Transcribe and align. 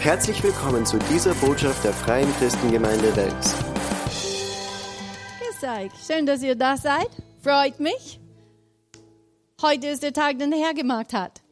Herzlich 0.00 0.42
willkommen 0.42 0.86
zu 0.86 0.98
dieser 1.12 1.34
Botschaft 1.34 1.84
der 1.84 1.92
Freien 1.92 2.32
Christengemeinde 2.38 3.14
Wels. 3.16 3.54
Grüß 5.38 5.62
euch. 5.68 5.92
Schön, 6.06 6.24
dass 6.24 6.42
ihr 6.42 6.54
da 6.54 6.78
seid. 6.78 7.10
Freut 7.42 7.78
mich. 7.78 8.18
Heute 9.60 9.88
ist 9.88 10.02
der 10.02 10.14
Tag, 10.14 10.38
den 10.38 10.52
der 10.52 10.58
Herr 10.58 10.72
gemacht 10.72 11.12
hat. 11.12 11.42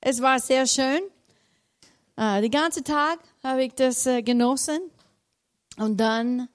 Es 0.00 0.20
war 0.20 0.40
sehr 0.40 0.66
schön. 0.66 0.98
Äh, 2.16 2.40
den 2.40 2.50
ganzen 2.50 2.82
Tag 2.82 3.20
habe 3.44 3.62
ich 3.62 3.74
das 3.74 4.04
äh, 4.06 4.22
genossen. 4.22 4.80
Und 5.76 5.98
dann 5.98 6.48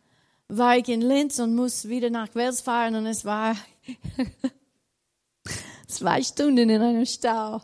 war 0.50 0.76
ich 0.76 0.90
in 0.90 1.00
Linz 1.00 1.40
und 1.40 1.56
muss 1.56 1.88
wieder 1.88 2.10
nach 2.10 2.36
Wels 2.36 2.60
fahren 2.60 2.96
und 2.96 3.06
es 3.06 3.24
war 3.24 3.56
zwei 5.88 6.22
Stunden 6.22 6.70
in 6.70 6.82
einem 6.82 7.06
Stau. 7.06 7.62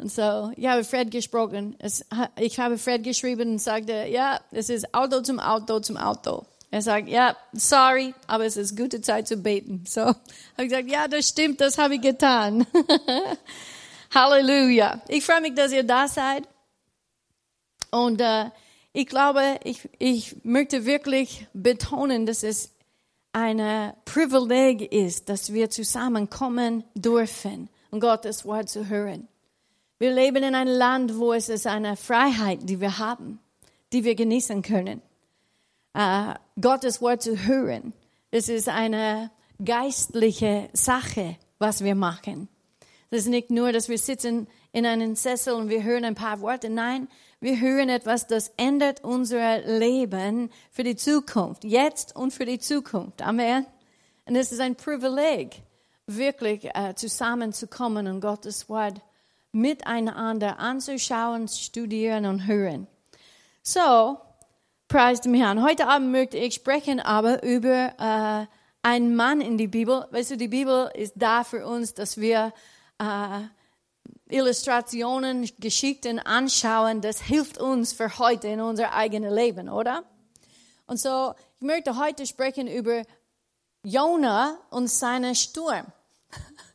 Und 0.00 0.10
so, 0.10 0.50
ich 0.56 0.66
habe 0.66 0.82
Fred 0.82 1.10
gesprochen. 1.10 1.76
Es, 1.78 2.06
ich 2.38 2.58
habe 2.58 2.78
Fred 2.78 3.04
geschrieben 3.04 3.52
und 3.52 3.58
sagte, 3.58 4.06
ja, 4.08 4.40
es 4.50 4.70
ist 4.70 4.94
Auto 4.94 5.20
zum 5.20 5.38
Auto 5.38 5.78
zum 5.80 5.98
Auto. 5.98 6.46
Er 6.70 6.80
sagt, 6.80 7.08
ja, 7.08 7.36
sorry, 7.52 8.14
aber 8.26 8.46
es 8.46 8.56
ist 8.56 8.78
gute 8.78 9.02
Zeit 9.02 9.28
zu 9.28 9.36
beten. 9.36 9.84
So, 9.86 10.00
habe 10.00 10.16
ich 10.56 10.68
gesagt, 10.70 10.88
ja, 10.88 11.06
das 11.06 11.28
stimmt, 11.28 11.60
das 11.60 11.76
habe 11.76 11.96
ich 11.96 12.00
getan. 12.00 12.66
Halleluja. 14.14 15.02
Ich 15.08 15.24
freue 15.24 15.42
mich, 15.42 15.54
dass 15.54 15.70
ihr 15.70 15.84
da 15.84 16.08
seid. 16.08 16.44
Und 17.90 18.22
äh, 18.22 18.46
ich 18.94 19.06
glaube, 19.06 19.60
ich, 19.64 19.86
ich 19.98 20.36
möchte 20.44 20.86
wirklich 20.86 21.46
betonen, 21.52 22.24
dass 22.24 22.42
es 22.42 22.70
ein 23.32 23.92
Privileg 24.06 24.90
ist, 24.92 25.28
dass 25.28 25.52
wir 25.52 25.68
zusammenkommen 25.68 26.84
dürfen, 26.94 27.68
um 27.90 28.00
Gottes 28.00 28.46
Wort 28.46 28.70
zu 28.70 28.88
hören. 28.88 29.28
Wir 30.00 30.14
leben 30.14 30.42
in 30.42 30.54
einem 30.54 30.74
Land, 30.74 31.18
wo 31.18 31.34
es 31.34 31.50
ist 31.50 31.66
eine 31.66 31.94
Freiheit, 31.94 32.60
die 32.62 32.80
wir 32.80 32.96
haben, 32.96 33.38
die 33.92 34.02
wir 34.02 34.14
genießen 34.14 34.62
können. 34.62 35.02
Uh, 35.94 36.32
Gottes 36.58 37.02
Wort 37.02 37.22
zu 37.22 37.36
hören, 37.44 37.92
das 38.30 38.48
ist 38.48 38.70
eine 38.70 39.30
geistliche 39.62 40.70
Sache, 40.72 41.36
was 41.58 41.84
wir 41.84 41.94
machen. 41.94 42.48
Das 43.10 43.20
ist 43.20 43.28
nicht 43.28 43.50
nur, 43.50 43.72
dass 43.72 43.90
wir 43.90 43.98
sitzen 43.98 44.46
in 44.72 44.86
einem 44.86 45.16
Sessel 45.16 45.52
und 45.52 45.68
wir 45.68 45.82
hören 45.82 46.06
ein 46.06 46.14
paar 46.14 46.40
Worte. 46.40 46.70
Nein, 46.70 47.06
wir 47.40 47.60
hören 47.60 47.90
etwas, 47.90 48.26
das 48.26 48.52
ändert 48.56 49.04
unser 49.04 49.58
Leben 49.58 50.48
für 50.70 50.82
die 50.82 50.96
Zukunft, 50.96 51.62
jetzt 51.62 52.16
und 52.16 52.32
für 52.32 52.46
die 52.46 52.58
Zukunft. 52.58 53.20
Amen. 53.20 53.66
Und 54.24 54.34
es 54.34 54.50
ist 54.50 54.60
ein 54.60 54.76
Privileg, 54.76 55.60
wirklich 56.06 56.70
uh, 56.74 56.94
zusammenzukommen 56.94 58.06
und 58.06 58.22
Gottes 58.22 58.66
Wort 58.70 59.02
miteinander 59.52 60.58
anzuschauen, 60.58 61.48
studieren 61.48 62.26
und 62.26 62.46
hören. 62.46 62.86
So, 63.62 64.18
preist 64.88 65.24
dem 65.24 65.34
Herrn. 65.34 65.62
Heute 65.62 65.86
Abend 65.86 66.10
möchte 66.10 66.36
ich 66.36 66.54
sprechen 66.54 67.00
aber 67.00 67.42
über 67.42 67.94
äh, 67.98 68.46
einen 68.82 69.14
Mann 69.14 69.40
in 69.40 69.58
die 69.58 69.68
Bibel. 69.68 70.06
Weißt 70.10 70.32
du, 70.32 70.36
die 70.36 70.48
Bibel 70.48 70.90
ist 70.94 71.14
da 71.16 71.44
für 71.44 71.66
uns, 71.66 71.94
dass 71.94 72.18
wir 72.18 72.52
äh, 72.98 73.40
Illustrationen, 74.28 75.48
Geschichten 75.58 76.18
anschauen. 76.18 77.00
Das 77.00 77.20
hilft 77.20 77.58
uns 77.58 77.92
für 77.92 78.18
heute 78.18 78.48
in 78.48 78.60
unser 78.60 78.94
eigenes 78.94 79.32
Leben, 79.32 79.68
oder? 79.68 80.04
Und 80.86 80.98
so, 80.98 81.34
ich 81.60 81.66
möchte 81.66 81.96
heute 81.98 82.26
sprechen 82.26 82.66
über 82.66 83.02
Jonah 83.82 84.58
und 84.70 84.88
seinen 84.88 85.34
Sturm. 85.34 85.86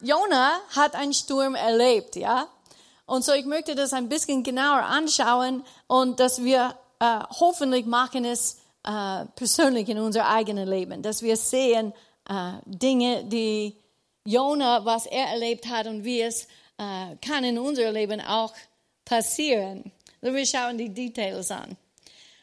Jona 0.00 0.60
hat 0.76 0.94
einen 0.94 1.12
Sturm 1.12 1.54
erlebt, 1.54 2.16
ja. 2.16 2.48
Und 3.06 3.24
so, 3.24 3.32
ich 3.32 3.46
möchte 3.46 3.74
das 3.74 3.92
ein 3.92 4.08
bisschen 4.08 4.42
genauer 4.42 4.82
anschauen 4.82 5.64
und 5.86 6.20
dass 6.20 6.44
wir 6.44 6.76
äh, 7.00 7.20
hoffentlich 7.40 7.86
machen 7.86 8.24
es 8.24 8.58
äh, 8.84 9.24
persönlich 9.34 9.88
in 9.88 9.98
unser 9.98 10.28
eigenes 10.28 10.68
Leben, 10.68 11.02
dass 11.02 11.22
wir 11.22 11.36
sehen 11.36 11.92
äh, 12.28 12.52
Dinge, 12.66 13.24
die 13.24 13.76
Jona, 14.24 14.84
was 14.84 15.06
er 15.06 15.26
erlebt 15.28 15.68
hat 15.68 15.86
und 15.86 16.04
wie 16.04 16.20
es 16.20 16.44
äh, 16.76 17.16
kann 17.26 17.44
in 17.44 17.58
unser 17.58 17.90
Leben 17.90 18.20
auch 18.20 18.52
passieren. 19.04 19.90
Also 20.20 20.36
wir 20.36 20.46
schauen 20.46 20.78
die 20.78 20.92
Details 20.92 21.50
an. 21.50 21.76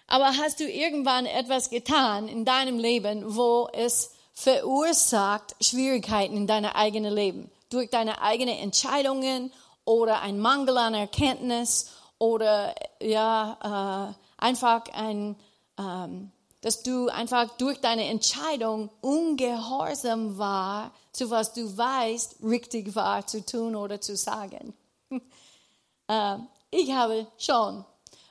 Aber 0.07 0.37
hast 0.37 0.59
du 0.59 0.69
irgendwann 0.69 1.25
etwas 1.25 1.69
getan 1.69 2.27
in 2.27 2.43
deinem 2.43 2.79
Leben, 2.79 3.35
wo 3.35 3.69
es 3.71 4.14
verursacht 4.35 5.55
Schwierigkeiten 5.61 6.35
in 6.37 6.45
deinem 6.45 6.71
eigenen 6.71 7.13
Leben. 7.13 7.49
Durch 7.69 7.89
deine 7.89 8.21
eigenen 8.21 8.57
Entscheidungen 8.57 9.51
oder 9.85 10.21
ein 10.21 10.39
Mangel 10.39 10.77
an 10.77 10.93
Erkenntnis 10.93 11.91
oder 12.19 12.75
ja, 13.01 14.13
äh, 14.13 14.43
einfach 14.43 14.83
ein, 14.93 15.35
ähm, 15.79 16.31
dass 16.61 16.83
du 16.83 17.07
einfach 17.07 17.49
durch 17.57 17.79
deine 17.79 18.05
Entscheidung 18.05 18.89
ungehorsam 19.01 20.37
war, 20.37 20.91
zu 21.11 21.29
was 21.29 21.53
du 21.53 21.77
weißt, 21.77 22.37
richtig 22.43 22.95
war 22.95 23.25
zu 23.25 23.43
tun 23.45 23.75
oder 23.75 24.01
zu 24.01 24.15
sagen. 24.15 24.73
äh, 26.07 26.37
ich 26.71 26.91
habe 26.91 27.25
schon 27.37 27.85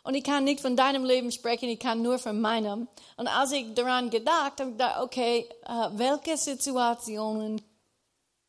und 0.05 0.15
ich 0.15 0.23
kann 0.23 0.45
nicht 0.45 0.61
von 0.61 0.77
deinem 0.77 1.03
Leben 1.05 1.33
sprechen, 1.33 1.69
ich 1.69 1.81
kann 1.81 2.03
nur 2.03 2.19
von 2.19 2.39
meinem. 2.39 2.89
Und 3.17 3.27
als 3.27 3.53
ich 3.53 3.73
daran 3.75 4.11
gedacht 4.11 4.61
habe, 4.61 4.73
gedacht, 4.73 5.01
okay, 5.01 5.49
uh, 5.67 5.89
welche 5.95 6.37
Situationen 6.37 7.63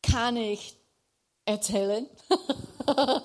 kann 0.02 0.36
ich 0.36 0.76
erzählen? 1.46 2.06
uh, 2.30 3.20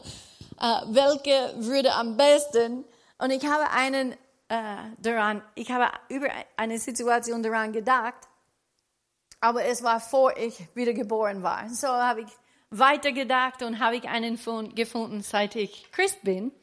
welche 0.88 1.54
würde 1.58 1.94
am 1.94 2.16
besten? 2.16 2.86
Und 3.18 3.32
ich 3.32 3.46
habe 3.46 3.70
einen 3.70 4.14
uh, 4.50 4.96
daran, 5.00 5.44
ich 5.56 5.70
habe 5.70 5.92
über 6.08 6.30
eine 6.56 6.80
Situation 6.80 7.44
daran 7.44 7.74
gedacht, 7.74 8.30
aber 9.42 9.66
es 9.66 9.84
war 9.84 10.00
vor 10.00 10.38
ich 10.38 10.56
wiedergeboren 10.74 11.44
war. 11.44 11.68
So 11.68 11.88
habe 11.88 12.22
ich 12.22 12.30
weitergedacht 12.70 13.62
und 13.62 13.80
habe 13.80 13.98
ich 13.98 14.08
einen 14.08 14.40
gefunden, 14.74 15.22
seit 15.22 15.58
ich 15.58 15.92
Christ 15.92 16.24
bin. 16.24 16.54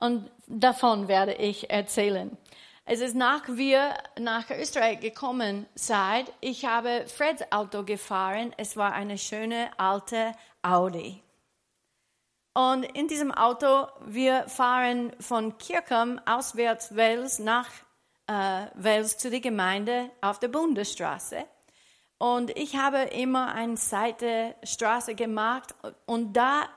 Und 0.00 0.30
davon 0.48 1.08
werde 1.08 1.34
ich 1.34 1.70
erzählen. 1.70 2.36
Es 2.84 3.00
ist 3.00 3.14
nach 3.14 3.42
wir 3.48 3.94
nach 4.18 4.50
Österreich 4.50 5.00
gekommen 5.00 5.66
seid, 5.74 6.32
ich 6.40 6.64
habe 6.64 7.04
Freds 7.06 7.52
Auto 7.52 7.84
gefahren. 7.84 8.54
Es 8.56 8.78
war 8.78 8.94
eine 8.94 9.18
schöne 9.18 9.70
alte 9.76 10.32
Audi. 10.62 11.22
Und 12.54 12.84
in 12.96 13.06
diesem 13.06 13.30
Auto, 13.30 13.86
wir 14.06 14.48
fahren 14.48 15.12
von 15.20 15.58
Kirchheim 15.58 16.18
auswärts 16.24 16.96
Wels 16.96 17.38
nach 17.38 17.68
äh, 18.26 18.66
Wels 18.74 19.18
zu 19.18 19.30
der 19.30 19.40
Gemeinde 19.40 20.10
auf 20.22 20.38
der 20.38 20.48
Bundesstraße. 20.48 21.44
Und 22.18 22.56
ich 22.56 22.76
habe 22.76 22.98
immer 22.98 23.54
eine 23.54 23.76
Seitenstraße 23.76 25.14
gemacht 25.14 25.74
und 26.06 26.32
da 26.32 26.68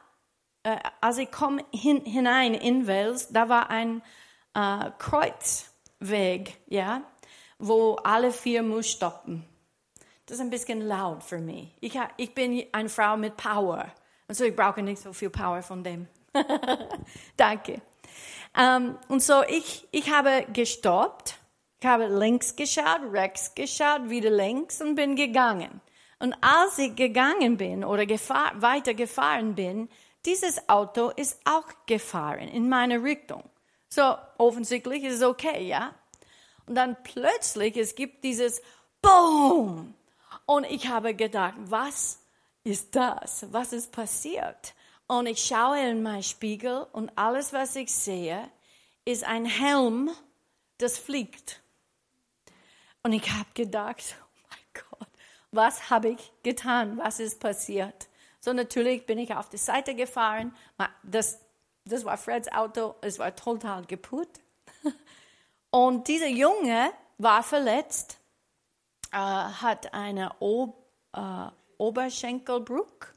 äh, 0.63 0.77
als 0.99 1.17
ich 1.17 1.31
komme 1.31 1.63
hin, 1.73 2.03
hinein 2.05 2.53
in 2.53 2.87
Wels, 2.87 3.29
da 3.29 3.49
war 3.49 3.69
ein 3.69 4.01
äh, 4.53 4.91
Kreuzweg, 4.97 6.57
ja, 6.67 7.01
wo 7.59 7.95
alle 7.95 8.31
vier 8.31 8.63
muss 8.63 8.89
stoppen. 8.89 9.45
Das 10.25 10.37
ist 10.37 10.41
ein 10.41 10.49
bisschen 10.49 10.81
laut 10.81 11.23
für 11.23 11.39
mich. 11.39 11.75
Ich, 11.81 11.99
ich 12.17 12.33
bin 12.33 12.65
eine 12.71 12.89
Frau 12.89 13.17
mit 13.17 13.37
Power. 13.37 13.91
Und 14.27 14.35
so, 14.35 14.45
ich 14.45 14.55
brauche 14.55 14.81
nicht 14.81 15.01
so 15.01 15.13
viel 15.13 15.29
Power 15.29 15.61
von 15.61 15.83
dem. 15.83 16.07
Danke. 17.37 17.81
Um, 18.53 18.61
ähm, 18.63 18.97
und 19.07 19.21
so, 19.21 19.43
ich, 19.47 19.87
ich 19.91 20.11
habe 20.11 20.45
gestoppt. 20.53 21.37
Ich 21.81 21.87
habe 21.87 22.05
links 22.05 22.55
geschaut, 22.55 23.01
rechts 23.11 23.55
geschaut, 23.55 24.09
wieder 24.09 24.29
links 24.29 24.81
und 24.81 24.95
bin 24.95 25.15
gegangen. 25.15 25.81
Und 26.19 26.35
als 26.41 26.77
ich 26.77 26.95
gegangen 26.95 27.57
bin 27.57 27.83
oder 27.83 28.05
gefahr, 28.05 28.53
weiter 28.61 28.93
gefahren 28.93 29.55
bin, 29.55 29.89
dieses 30.25 30.69
Auto 30.69 31.09
ist 31.09 31.39
auch 31.45 31.67
gefahren 31.85 32.47
in 32.47 32.69
meine 32.69 33.03
Richtung. 33.03 33.43
So, 33.89 34.15
offensichtlich 34.37 35.03
ist 35.03 35.15
es 35.15 35.23
okay, 35.23 35.67
ja? 35.67 35.93
Und 36.65 36.75
dann 36.75 36.95
plötzlich, 37.03 37.75
es 37.75 37.95
gibt 37.95 38.23
dieses 38.23 38.61
Boom. 39.01 39.95
Und 40.45 40.63
ich 40.65 40.87
habe 40.87 41.15
gedacht, 41.15 41.55
was 41.57 42.19
ist 42.63 42.95
das? 42.95 43.51
Was 43.51 43.73
ist 43.73 43.91
passiert? 43.91 44.73
Und 45.07 45.25
ich 45.25 45.43
schaue 45.43 45.79
in 45.89 46.03
meinen 46.03 46.23
Spiegel 46.23 46.87
und 46.93 47.11
alles, 47.17 47.51
was 47.51 47.75
ich 47.75 47.93
sehe, 47.93 48.49
ist 49.03 49.23
ein 49.23 49.45
Helm, 49.45 50.09
das 50.77 50.97
fliegt. 50.97 51.61
Und 53.03 53.13
ich 53.13 53.29
habe 53.31 53.49
gedacht, 53.53 54.15
oh 54.21 54.47
mein 54.49 54.83
Gott, 54.89 55.09
was 55.51 55.89
habe 55.89 56.09
ich 56.09 56.31
getan? 56.43 56.97
Was 56.97 57.19
ist 57.19 57.39
passiert? 57.39 58.07
So 58.41 58.53
natürlich 58.53 59.05
bin 59.05 59.19
ich 59.19 59.33
auf 59.33 59.49
die 59.49 59.57
Seite 59.57 59.93
gefahren. 59.95 60.53
Das, 61.03 61.39
das 61.85 62.03
war 62.03 62.17
Freds 62.17 62.51
Auto, 62.51 62.95
es 63.01 63.19
war 63.19 63.35
total 63.35 63.85
kaputt. 63.85 64.29
Und 65.69 66.07
dieser 66.07 66.27
Junge 66.27 66.91
war 67.19 67.43
verletzt, 67.43 68.17
äh, 69.11 69.17
hat 69.17 69.93
eine 69.93 70.31
Ob 70.39 70.89
äh, 71.13 71.47
Oberschenkelbruch 71.77 73.07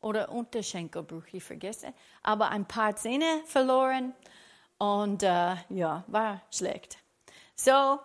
oder 0.00 0.30
Unterschenkelbruch, 0.30 1.24
ich 1.32 1.42
vergesse, 1.42 1.92
aber 2.22 2.50
ein 2.50 2.66
paar 2.66 2.94
Zähne 2.96 3.42
verloren 3.46 4.14
und 4.78 5.22
äh, 5.22 5.56
ja, 5.70 6.04
war 6.06 6.42
schlecht. 6.50 6.98
So, 7.54 7.98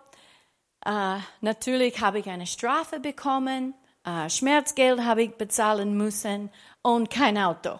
äh, 0.84 1.18
natürlich 1.40 2.00
habe 2.00 2.18
ich 2.18 2.28
eine 2.28 2.46
Strafe 2.46 2.98
bekommen, 2.98 3.74
äh, 4.04 4.28
Schmerzgeld 4.28 5.04
habe 5.04 5.22
ich 5.22 5.34
bezahlen 5.36 5.96
müssen 5.96 6.50
und 6.82 7.10
kein 7.10 7.38
Auto. 7.38 7.78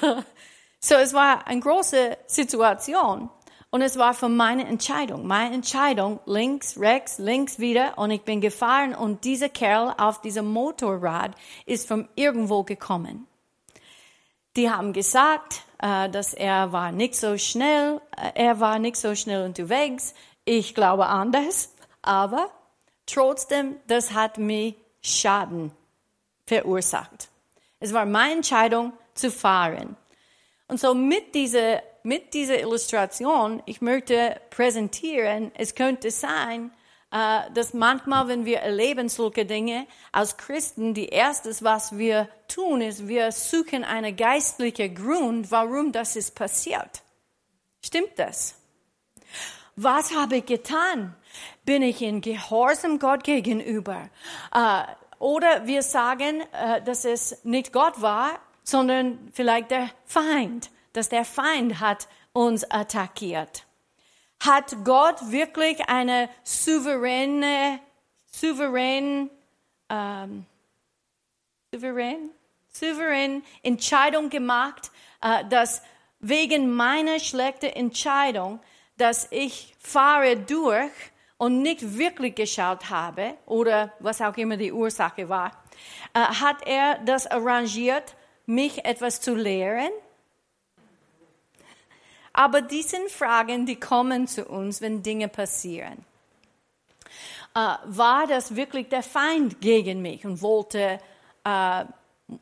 so, 0.80 0.94
es 0.96 1.14
war 1.14 1.46
eine 1.46 1.60
große 1.60 2.18
Situation. 2.26 3.30
Und 3.74 3.80
es 3.80 3.96
war 3.96 4.12
von 4.12 4.36
meiner 4.36 4.68
Entscheidung. 4.68 5.26
Meine 5.26 5.54
Entscheidung, 5.54 6.20
links, 6.26 6.78
rechts, 6.78 7.16
links 7.16 7.58
wieder. 7.58 7.96
Und 7.96 8.10
ich 8.10 8.20
bin 8.20 8.42
gefahren 8.42 8.94
und 8.94 9.24
dieser 9.24 9.48
Kerl 9.48 9.94
auf 9.96 10.20
diesem 10.20 10.46
Motorrad 10.46 11.34
ist 11.64 11.88
von 11.88 12.06
irgendwo 12.14 12.64
gekommen. 12.64 13.26
Die 14.56 14.70
haben 14.70 14.92
gesagt, 14.92 15.62
äh, 15.78 16.10
dass 16.10 16.34
er 16.34 16.72
war 16.72 16.92
nicht 16.92 17.16
so 17.16 17.38
schnell, 17.38 18.02
äh, 18.14 18.32
er 18.34 18.60
war 18.60 18.78
nicht 18.78 18.96
so 18.96 19.14
schnell 19.14 19.46
unterwegs. 19.46 20.12
Ich 20.44 20.74
glaube 20.74 21.06
anders. 21.06 21.74
Aber 22.02 22.50
trotzdem, 23.06 23.76
das 23.86 24.12
hat 24.12 24.36
mir 24.36 24.74
Schaden 25.02 25.72
verursacht. 26.46 27.28
Es 27.80 27.92
war 27.92 28.06
meine 28.06 28.34
Entscheidung 28.34 28.92
zu 29.14 29.30
fahren. 29.30 29.96
Und 30.68 30.80
so 30.80 30.94
mit 30.94 31.34
dieser, 31.34 31.82
mit 32.02 32.32
dieser 32.32 32.60
Illustration, 32.60 33.62
ich 33.66 33.80
möchte 33.80 34.40
präsentieren, 34.50 35.52
es 35.54 35.74
könnte 35.74 36.10
sein, 36.10 36.70
äh, 37.10 37.50
dass 37.52 37.74
manchmal, 37.74 38.28
wenn 38.28 38.44
wir 38.44 38.60
erleben 38.60 39.08
solche 39.08 39.44
Dinge, 39.44 39.86
als 40.12 40.36
Christen, 40.36 40.94
die 40.94 41.08
erstes, 41.08 41.62
was 41.62 41.98
wir 41.98 42.28
tun, 42.48 42.80
ist, 42.80 43.06
wir 43.06 43.32
suchen 43.32 43.84
einen 43.84 44.16
geistlichen 44.16 44.94
Grund, 44.94 45.50
warum 45.50 45.92
das 45.92 46.16
ist 46.16 46.34
passiert. 46.34 47.02
Stimmt 47.84 48.18
das? 48.18 48.54
Was 49.76 50.14
habe 50.14 50.36
ich 50.36 50.46
getan? 50.46 51.14
Bin 51.64 51.82
ich 51.82 52.02
in 52.02 52.20
Gehorsam 52.20 52.98
Gott 52.98 53.24
gegenüber? 53.24 54.10
Äh, 54.52 54.82
oder 55.18 55.66
wir 55.66 55.82
sagen, 55.82 56.42
äh, 56.52 56.82
dass 56.82 57.04
es 57.04 57.44
nicht 57.44 57.72
Gott 57.72 58.02
war, 58.02 58.40
sondern 58.64 59.30
vielleicht 59.32 59.70
der 59.70 59.90
Feind, 60.04 60.70
dass 60.92 61.08
der 61.08 61.24
Feind 61.24 61.80
hat 61.80 62.08
uns 62.32 62.68
attackiert. 62.70 63.64
Hat 64.40 64.76
Gott 64.84 65.30
wirklich 65.30 65.88
eine 65.88 66.28
souveräne, 66.42 67.78
souverän, 68.26 69.30
ähm, 69.88 70.46
souverän, 71.72 72.30
souverän 72.72 73.44
Entscheidung 73.62 74.30
gemacht, 74.30 74.90
äh, 75.20 75.44
dass 75.44 75.82
wegen 76.18 76.74
meiner 76.74 77.20
schlechten 77.20 77.66
Entscheidung, 77.66 78.60
dass 78.96 79.28
ich 79.30 79.74
fahre 79.78 80.36
durch 80.36 80.90
und 81.42 81.60
nicht 81.60 81.98
wirklich 81.98 82.36
geschaut 82.36 82.88
habe 82.88 83.34
oder 83.46 83.92
was 83.98 84.20
auch 84.20 84.36
immer 84.36 84.56
die 84.56 84.70
Ursache 84.70 85.28
war, 85.28 85.50
äh, 86.14 86.20
hat 86.20 86.64
er 86.64 87.00
das 87.04 87.26
arrangiert, 87.26 88.14
mich 88.46 88.84
etwas 88.84 89.20
zu 89.20 89.34
lehren? 89.34 89.90
Aber 92.32 92.62
die 92.62 92.82
sind 92.82 93.10
Fragen, 93.10 93.66
die 93.66 93.74
kommen 93.74 94.28
zu 94.28 94.44
uns, 94.44 94.80
wenn 94.80 95.02
Dinge 95.02 95.26
passieren. 95.26 96.04
Äh, 97.56 97.74
war 97.86 98.28
das 98.28 98.54
wirklich 98.54 98.88
der 98.88 99.02
Feind 99.02 99.60
gegen 99.60 100.00
mich 100.00 100.24
und 100.24 100.42
wollte 100.42 101.00
äh, 101.42 101.84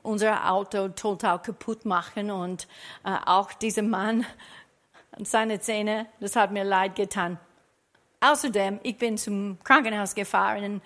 unser 0.02 0.50
Auto 0.50 0.88
total 0.88 1.40
kaputt 1.40 1.86
machen 1.86 2.30
und 2.30 2.68
äh, 3.06 3.16
auch 3.24 3.54
dieser 3.54 3.80
Mann 3.80 4.26
und 5.16 5.26
seine 5.26 5.58
Zähne, 5.58 6.04
das 6.20 6.36
hat 6.36 6.50
mir 6.50 6.64
leid 6.64 6.96
getan. 6.96 7.38
Außerdem, 8.20 8.80
ich 8.82 8.98
bin 8.98 9.16
zum 9.16 9.58
Krankenhaus 9.64 10.14
gefahren 10.14 10.82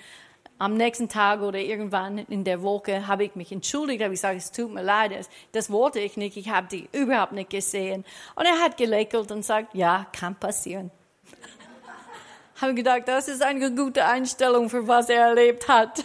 am 0.59 0.77
nächsten 0.77 1.09
Tag 1.09 1.43
oder 1.43 1.59
irgendwann 1.59 2.19
in 2.19 2.45
der 2.45 2.63
Woche 2.63 3.09
habe 3.09 3.25
ich 3.25 3.35
mich 3.35 3.51
entschuldigt, 3.51 4.03
habe 4.03 4.15
ich 4.15 4.21
gesagt, 4.21 4.37
es 4.37 4.53
tut 4.53 4.73
mir 4.73 4.83
leid, 4.83 5.13
das, 5.13 5.29
das 5.51 5.71
wollte 5.71 5.99
ich 5.99 6.17
nicht, 6.17 6.37
ich 6.37 6.49
habe 6.49 6.69
die 6.69 6.89
überhaupt 6.93 7.33
nicht 7.33 7.51
gesehen. 7.51 8.05
Und 8.37 8.45
er 8.45 8.61
hat 8.61 8.77
gelächelt 8.77 9.33
und 9.33 9.45
sagt, 9.45 9.75
ja, 9.75 10.07
kann 10.13 10.37
passieren. 10.37 10.93
habe 12.61 12.75
gedacht, 12.75 13.03
das 13.07 13.27
ist 13.27 13.43
eine 13.43 13.75
gute 13.75 14.05
Einstellung 14.05 14.71
für 14.71 14.87
was 14.87 15.09
er 15.09 15.27
erlebt 15.27 15.67
hat. 15.67 16.05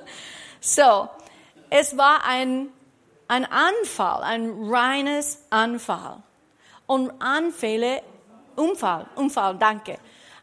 so, 0.60 1.08
es 1.70 1.96
war 1.96 2.26
ein, 2.26 2.68
ein 3.28 3.44
Anfall, 3.44 4.24
ein 4.24 4.50
reines 4.64 5.44
Anfall. 5.50 6.22
Und 6.86 7.12
Anfälle, 7.20 8.02
Unfall, 8.56 9.06
Unfall, 9.14 9.56
danke. 9.56 9.98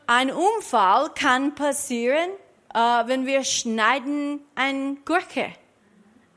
Ein 0.07 0.31
Unfall 0.31 1.09
kann 1.15 1.56
passieren, 1.56 2.30
äh, 2.74 2.77
wenn 2.80 3.25
wir 3.25 3.44
schneiden 3.44 4.42
ein 4.56 5.03
Gurke. 5.06 5.53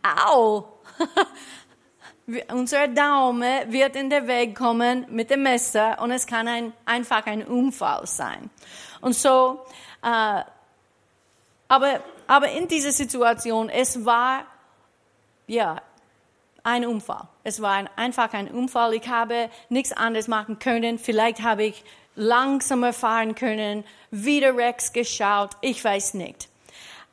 Au! 0.02 0.68
Unser 2.52 2.88
Daumen 2.88 3.70
wird 3.70 3.96
in 3.96 4.08
den 4.08 4.26
Weg 4.26 4.56
kommen 4.56 5.06
mit 5.10 5.30
dem 5.30 5.42
Messer 5.42 6.00
und 6.00 6.10
es 6.10 6.26
kann 6.26 6.48
ein, 6.48 6.72
einfach 6.86 7.26
ein 7.26 7.44
Unfall 7.44 8.06
sein. 8.06 8.48
Und 9.02 9.14
so, 9.14 9.64
äh, 10.02 10.42
aber, 11.68 12.00
aber 12.26 12.50
in 12.50 12.66
dieser 12.68 12.92
Situation, 12.92 13.68
es 13.68 14.04
war, 14.04 14.46
ja, 15.46 15.82
ein 16.64 16.84
Unfall. 16.84 17.28
Es 17.44 17.62
war 17.62 17.72
ein, 17.72 17.88
einfach 17.94 18.32
ein 18.32 18.48
Unfall. 18.48 18.94
Ich 18.94 19.08
habe 19.08 19.48
nichts 19.68 19.92
anderes 19.92 20.26
machen 20.26 20.58
können. 20.58 20.98
Vielleicht 20.98 21.42
habe 21.42 21.64
ich 21.64 21.84
langsamer 22.16 22.92
fahren 22.92 23.34
können, 23.34 23.84
wieder 24.10 24.56
rechts 24.56 24.92
geschaut, 24.92 25.50
ich 25.60 25.82
weiß 25.84 26.14
nicht. 26.14 26.48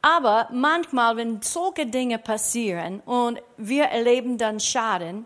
Aber 0.01 0.47
manchmal, 0.51 1.17
wenn 1.17 1.41
solche 1.41 1.85
Dinge 1.85 2.17
passieren 2.17 3.01
und 3.01 3.39
wir 3.57 3.85
erleben 3.85 4.37
dann 4.37 4.59
Schaden, 4.59 5.25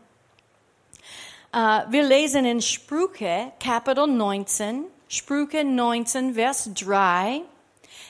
äh, 1.54 1.82
wir 1.90 2.04
lesen 2.04 2.46
in 2.46 2.62
Sprüche, 2.62 3.54
Kapitel 3.64 4.08
19, 4.08 4.86
Sprüche 5.08 5.64
19, 5.64 6.34
Vers 6.34 6.70
3, 6.74 7.42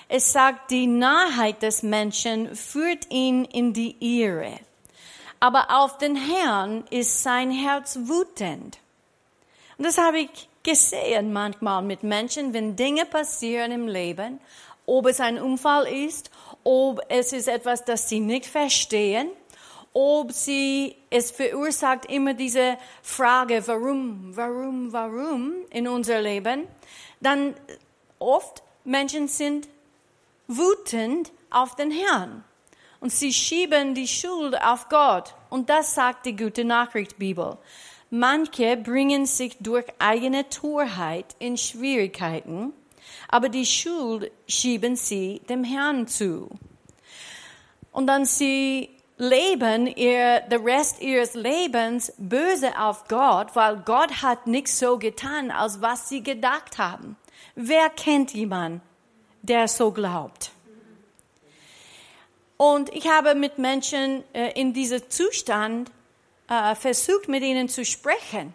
es 0.08 0.32
sagt, 0.32 0.72
die 0.72 0.88
Nahrheit 0.88 1.62
des 1.62 1.84
Menschen 1.84 2.56
führt 2.56 3.12
ihn 3.12 3.46
in 3.46 3.74
die 3.74 3.96
Irre. 4.00 4.60
Aber 5.46 5.68
auf 5.70 6.00
den 6.00 6.16
Herrn 6.16 6.86
ist 6.90 7.22
sein 7.22 7.52
Herz 7.52 8.00
wütend. 8.02 8.80
Und 9.78 9.86
das 9.86 10.00
habe 10.00 10.22
ich 10.22 10.50
gesehen 10.64 11.34
manchmal 11.34 11.84
mit 11.84 12.02
Menschen, 12.02 12.52
wenn 12.52 12.76
Dinge 12.76 13.06
passieren 13.06 13.72
im 13.72 13.88
Leben, 13.88 14.40
ob 14.88 15.06
es 15.06 15.20
ein 15.20 15.40
Unfall 15.40 15.86
ist, 15.86 16.32
ob 16.64 17.00
es 17.10 17.32
ist 17.32 17.48
etwas, 17.48 17.86
das 17.86 18.10
sie 18.10 18.22
nicht 18.22 18.48
verstehen, 18.48 19.28
ob 19.94 20.32
sie, 20.32 20.96
es 21.12 21.30
verursacht 21.30 22.06
immer 22.08 22.34
diese 22.34 22.80
Frage, 23.04 23.62
warum, 23.68 24.36
warum, 24.36 24.92
warum 24.92 25.54
in 25.70 25.88
unser 25.88 26.24
Leben, 26.24 26.68
dann 27.22 27.54
oft 28.18 28.64
Menschen 28.84 29.28
sind 29.28 29.68
wütend 30.48 31.32
auf 31.52 31.76
den 31.76 31.92
Herrn 31.92 32.44
und 33.00 33.12
sie 33.12 33.34
schieben 33.34 33.94
die 33.96 34.08
Schuld 34.08 34.60
auf 34.62 34.90
Gott. 34.90 35.34
Und 35.50 35.70
das 35.70 35.96
sagt 35.96 36.26
die 36.26 36.36
gute 36.36 36.66
Nachricht 36.66 37.18
Bibel. 37.18 37.58
Manche 38.10 38.78
bringen 38.78 39.26
sich 39.26 39.58
durch 39.60 39.86
eigene 40.00 40.48
Torheit 40.50 41.36
in 41.40 41.58
Schwierigkeiten, 41.58 42.74
aber 43.28 43.50
die 43.50 43.66
Schuld 43.66 44.32
schieben 44.48 44.96
sie 44.96 45.42
dem 45.50 45.64
Herrn 45.64 46.08
zu. 46.08 46.50
Und 47.92 48.08
dann 48.08 48.26
sie 48.26 48.90
leben 49.18 49.88
ihr, 49.88 50.42
der 50.42 50.64
Rest 50.64 51.02
ihres 51.02 51.34
Lebens 51.34 52.14
böse 52.18 52.78
auf 52.80 53.08
Gott, 53.08 53.56
weil 53.56 53.78
Gott 53.78 54.22
hat 54.22 54.48
nichts 54.48 54.80
so 54.80 54.98
getan, 54.98 55.52
als 55.52 55.82
was 55.82 56.10
sie 56.10 56.22
gedacht 56.22 56.78
haben. 56.78 57.16
Wer 57.56 57.90
kennt 57.90 58.34
jemanden, 58.34 58.82
der 59.42 59.68
so 59.68 59.92
glaubt? 59.92 60.52
Und 62.58 62.94
ich 62.94 63.08
habe 63.08 63.36
mit 63.36 63.58
Menschen 63.58 64.24
äh, 64.34 64.52
in 64.60 64.74
diesem 64.74 65.10
Zustand 65.10 65.92
äh, 66.48 66.76
versucht, 66.76 67.28
mit 67.28 67.44
ihnen 67.44 67.68
zu 67.68 67.84
sprechen. 67.84 68.54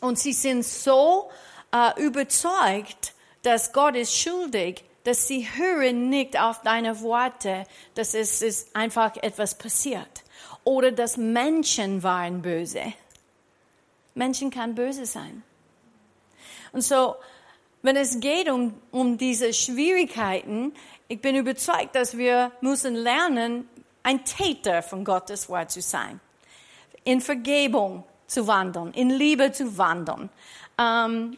Und 0.00 0.18
sie 0.18 0.32
sind 0.32 0.64
so 0.64 1.30
äh, 1.72 2.00
überzeugt, 2.00 3.12
dass 3.42 3.72
Gott 3.72 3.96
ist 3.96 4.16
schuldig, 4.16 4.84
dass 5.04 5.28
sie 5.28 5.46
hören 5.54 6.08
nicht 6.08 6.40
auf 6.40 6.62
deine 6.62 7.00
Worte, 7.02 7.66
dass 7.94 8.14
es 8.14 8.40
ist 8.40 8.74
einfach 8.74 9.16
etwas 9.16 9.56
passiert. 9.56 10.24
Oder 10.64 10.92
dass 10.92 11.18
Menschen 11.18 12.02
waren 12.02 12.40
böse. 12.40 12.94
Menschen 14.14 14.50
kann 14.50 14.74
böse 14.74 15.04
sein. 15.04 15.42
Und 16.72 16.82
so, 16.82 17.16
wenn 17.82 17.96
es 17.96 18.18
geht 18.20 18.48
um, 18.48 18.74
um 18.90 19.18
diese 19.18 19.52
Schwierigkeiten, 19.52 20.72
ich 21.14 21.20
bin 21.20 21.36
überzeugt, 21.36 21.94
dass 21.94 22.18
wir 22.18 22.50
müssen 22.60 22.96
lernen, 22.96 23.68
ein 24.02 24.24
Täter 24.24 24.82
von 24.82 25.04
Gottes 25.04 25.48
Wort 25.48 25.70
zu 25.70 25.80
sein. 25.80 26.18
in 27.04 27.20
Vergebung 27.20 28.02
zu 28.26 28.48
wandeln, 28.48 28.92
in 28.94 29.10
Liebe 29.10 29.52
zu 29.52 29.78
wandeln 29.78 30.28
ähm, 30.76 31.36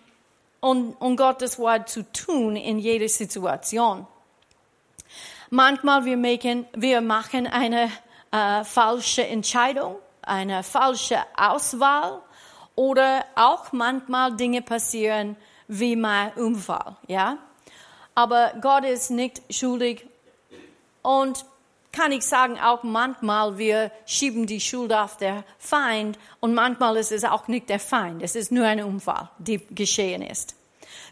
und, 0.61 0.95
und 0.95 1.17
Gottes 1.17 1.59
Wort 1.59 1.91
zu 1.91 2.11
tun 2.11 2.57
in 2.57 2.79
jeder 2.79 3.09
Situation. 3.09 4.07
Manchmal 5.51 6.07
wir 6.07 6.17
machen, 6.17 6.67
wir 6.75 7.03
machen 7.03 7.47
eine 7.47 7.91
äh, 8.31 8.65
falsche 8.65 9.27
Entscheidung, 9.27 9.97
eine 10.23 10.63
falsche 10.63 11.19
Auswahl 11.37 12.23
oder 12.77 13.27
auch 13.35 13.73
manchmal 13.73 14.35
Dinge 14.37 14.63
passieren 14.63 15.37
wie 15.69 15.97
mein 15.97 16.33
Unfall, 16.33 16.97
ja. 17.09 17.37
Aber 18.17 18.55
Gott 18.61 18.85
ist 18.85 19.11
nicht 19.11 19.43
schuldig 19.51 20.05
und 21.03 21.45
kann 21.93 22.13
ich 22.13 22.23
sagen, 22.25 22.59
auch 22.59 22.83
manchmal 22.83 23.59
wir 23.59 23.93
schieben 24.07 24.47
die 24.47 24.61
Schuld 24.61 24.93
auf 24.93 25.17
der 25.19 25.45
Feind 25.59 26.19
und 26.41 26.55
manchmal 26.55 26.97
ist 26.97 27.13
es 27.13 27.25
auch 27.25 27.47
nicht 27.47 27.69
der 27.69 27.79
Feind, 27.79 28.23
es 28.23 28.35
ist 28.35 28.51
nur 28.51 28.67
ein 28.67 28.83
Unfall, 28.83 29.31
die 29.39 29.59
geschehen 29.71 30.23
ist. 30.23 30.57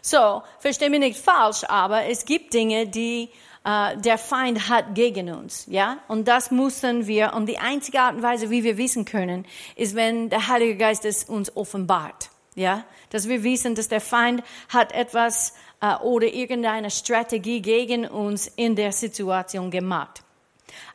So, 0.01 0.43
verstehe 0.59 0.89
mich 0.89 0.99
nicht 0.99 1.19
falsch, 1.19 1.63
aber 1.63 2.05
es 2.05 2.25
gibt 2.25 2.53
Dinge, 2.53 2.87
die 2.87 3.29
äh, 3.63 3.97
der 3.97 4.17
Feind 4.17 4.69
hat 4.69 4.93
gegen 4.93 5.33
uns, 5.33 5.65
ja? 5.67 5.97
Und 6.07 6.27
das 6.27 6.51
müssen 6.51 7.07
wir, 7.07 7.33
und 7.33 7.47
die 7.47 7.57
einzige 7.57 8.01
Art 8.01 8.15
und 8.15 8.23
Weise, 8.23 8.49
wie 8.51 8.63
wir 8.63 8.77
wissen 8.77 9.05
können, 9.05 9.45
ist, 9.75 9.95
wenn 9.95 10.29
der 10.29 10.47
Heilige 10.47 10.77
Geist 10.77 11.05
es 11.05 11.23
uns 11.23 11.55
offenbart, 11.55 12.29
ja? 12.53 12.83
Dass 13.09 13.27
wir 13.27 13.43
wissen, 13.43 13.73
dass 13.73 13.87
der 13.87 14.01
Feind 14.01 14.43
hat 14.69 14.91
etwas 14.91 15.53
äh, 15.81 15.95
oder 15.97 16.27
irgendeine 16.27 16.91
Strategie 16.91 17.61
gegen 17.61 18.07
uns 18.07 18.47
in 18.47 18.75
der 18.75 18.91
Situation 18.91 19.71
gemacht. 19.71 20.21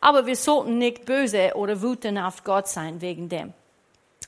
Aber 0.00 0.26
wir 0.26 0.36
sollten 0.36 0.78
nicht 0.78 1.04
böse 1.04 1.52
oder 1.54 1.80
wütend 1.82 2.18
auf 2.18 2.44
Gott 2.44 2.68
sein 2.68 3.00
wegen 3.00 3.28
dem. 3.28 3.52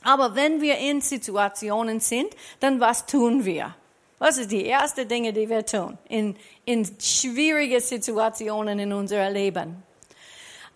Aber 0.05 0.35
wenn 0.35 0.61
wir 0.61 0.79
in 0.79 1.01
Situationen 1.01 2.01
sind, 2.01 2.35
dann 2.61 2.81
was 2.81 3.07
tun 3.07 3.45
wir? 3.45 3.75
Was 4.19 4.39
ist 4.39 4.53
die 4.53 4.65
erste 4.65 5.07
Dinge, 5.07 5.33
die 5.33 5.49
wir 5.49 5.67
tun 5.67 5.99
in, 6.09 6.37
in 6.65 6.89
schwierige 7.01 7.81
Situationen 7.81 8.79
in 8.79 8.93
unserem 8.93 9.33
Leben? 9.33 9.83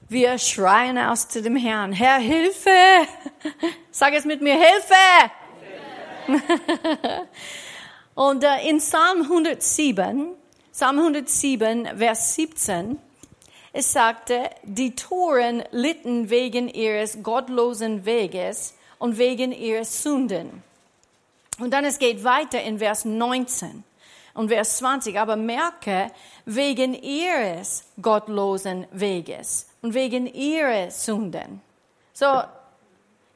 Wir 0.08 0.38
schreien 0.38 0.98
aus 0.98 1.28
zu 1.28 1.42
dem 1.42 1.56
Herrn, 1.56 1.92
Herr, 1.92 2.18
Hilfe! 2.18 2.70
Sag 3.90 4.14
es 4.14 4.24
mit 4.24 4.40
mir, 4.40 4.54
Hilfe! 4.54 4.94
Und 8.16 8.44
äh, 8.44 8.66
in 8.66 8.78
Psalm 8.78 9.22
107, 9.22 10.28
Psalm 10.72 10.98
107, 10.98 11.98
Vers 11.98 12.34
17, 12.34 12.98
es 13.74 13.92
sagte, 13.92 14.48
die 14.62 14.96
Toren 14.96 15.62
litten 15.70 16.30
wegen 16.30 16.68
ihres 16.68 17.22
gottlosen 17.22 18.06
Weges 18.06 18.74
und 18.98 19.18
wegen 19.18 19.52
ihrer 19.52 19.84
Sünden. 19.84 20.62
Und 21.58 21.74
dann 21.74 21.84
es 21.84 21.98
geht 21.98 22.24
weiter 22.24 22.62
in 22.62 22.78
Vers 22.78 23.04
19 23.04 23.84
und 24.32 24.48
Vers 24.48 24.78
20. 24.78 25.18
Aber 25.18 25.36
merke, 25.36 26.10
wegen 26.46 26.94
ihres 26.94 27.84
gottlosen 28.00 28.86
Weges 28.92 29.68
und 29.82 29.92
wegen 29.92 30.26
ihrer 30.26 30.90
Sünden. 30.90 31.60
So, 32.14 32.44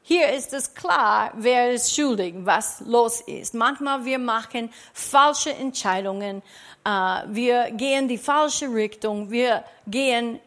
hier 0.03 0.29
ist 0.29 0.53
es 0.53 0.73
klar, 0.73 1.31
wer 1.35 1.71
ist 1.71 1.95
schuldig, 1.95 2.35
was 2.39 2.81
los 2.81 3.21
ist. 3.21 3.53
Manchmal 3.53 4.03
wir 4.05 4.19
machen 4.19 4.71
falsche 4.93 5.53
Entscheidungen, 5.53 6.41
äh, 6.83 6.89
wir 7.27 7.71
gehen 7.71 8.07
die 8.07 8.17
falsche 8.17 8.73
Richtung, 8.73 9.29
wir 9.29 9.63
gehen 9.87 10.39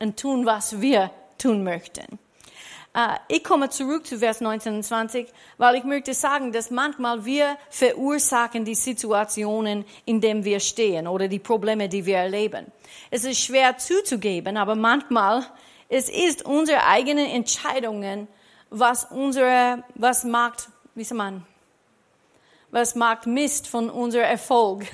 und 0.00 0.18
tun, 0.18 0.44
was 0.44 0.80
wir 0.80 1.10
tun 1.38 1.62
möchten. 1.62 2.18
Uh, 2.92 3.14
ich 3.28 3.44
komme 3.44 3.70
zurück 3.70 4.04
zu 4.04 4.18
Vers 4.18 4.40
19 4.40 4.74
und 4.74 4.82
20, 4.82 5.28
weil 5.58 5.76
ich 5.76 5.84
möchte 5.84 6.12
sagen, 6.12 6.50
dass 6.50 6.72
manchmal 6.72 7.24
wir 7.24 7.56
verursachen 7.68 8.64
die 8.64 8.74
Situationen, 8.74 9.84
in 10.06 10.20
denen 10.20 10.42
wir 10.42 10.58
stehen 10.58 11.06
oder 11.06 11.28
die 11.28 11.38
Probleme, 11.38 11.88
die 11.88 12.04
wir 12.04 12.16
erleben. 12.16 12.66
Es 13.08 13.22
ist 13.22 13.38
schwer 13.38 13.78
zuzugeben, 13.78 14.56
aber 14.56 14.74
manchmal 14.74 15.46
es 15.88 16.08
ist 16.08 16.44
unsere 16.44 16.84
eigenen 16.84 17.26
Entscheidungen, 17.26 18.26
was 18.70 19.04
unsere, 19.04 19.84
was 19.94 20.24
macht, 20.24 20.68
wie 20.94 21.04
sagt 21.04 21.18
man, 21.18 21.46
was 22.70 22.94
macht 22.94 23.26
Mist 23.26 23.66
von 23.66 23.90
unserem 23.90 24.24
Erfolg, 24.24 24.86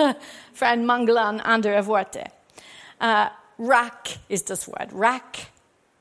für 0.54 0.66
einen 0.66 0.86
Mangel 0.86 1.18
an 1.18 1.40
anderen 1.40 1.86
Worte. 1.86 2.24
Uh, 3.02 3.26
Rack 3.58 4.10
ist 4.28 4.50
das 4.50 4.68
Wort, 4.68 4.88
Rack 4.94 5.38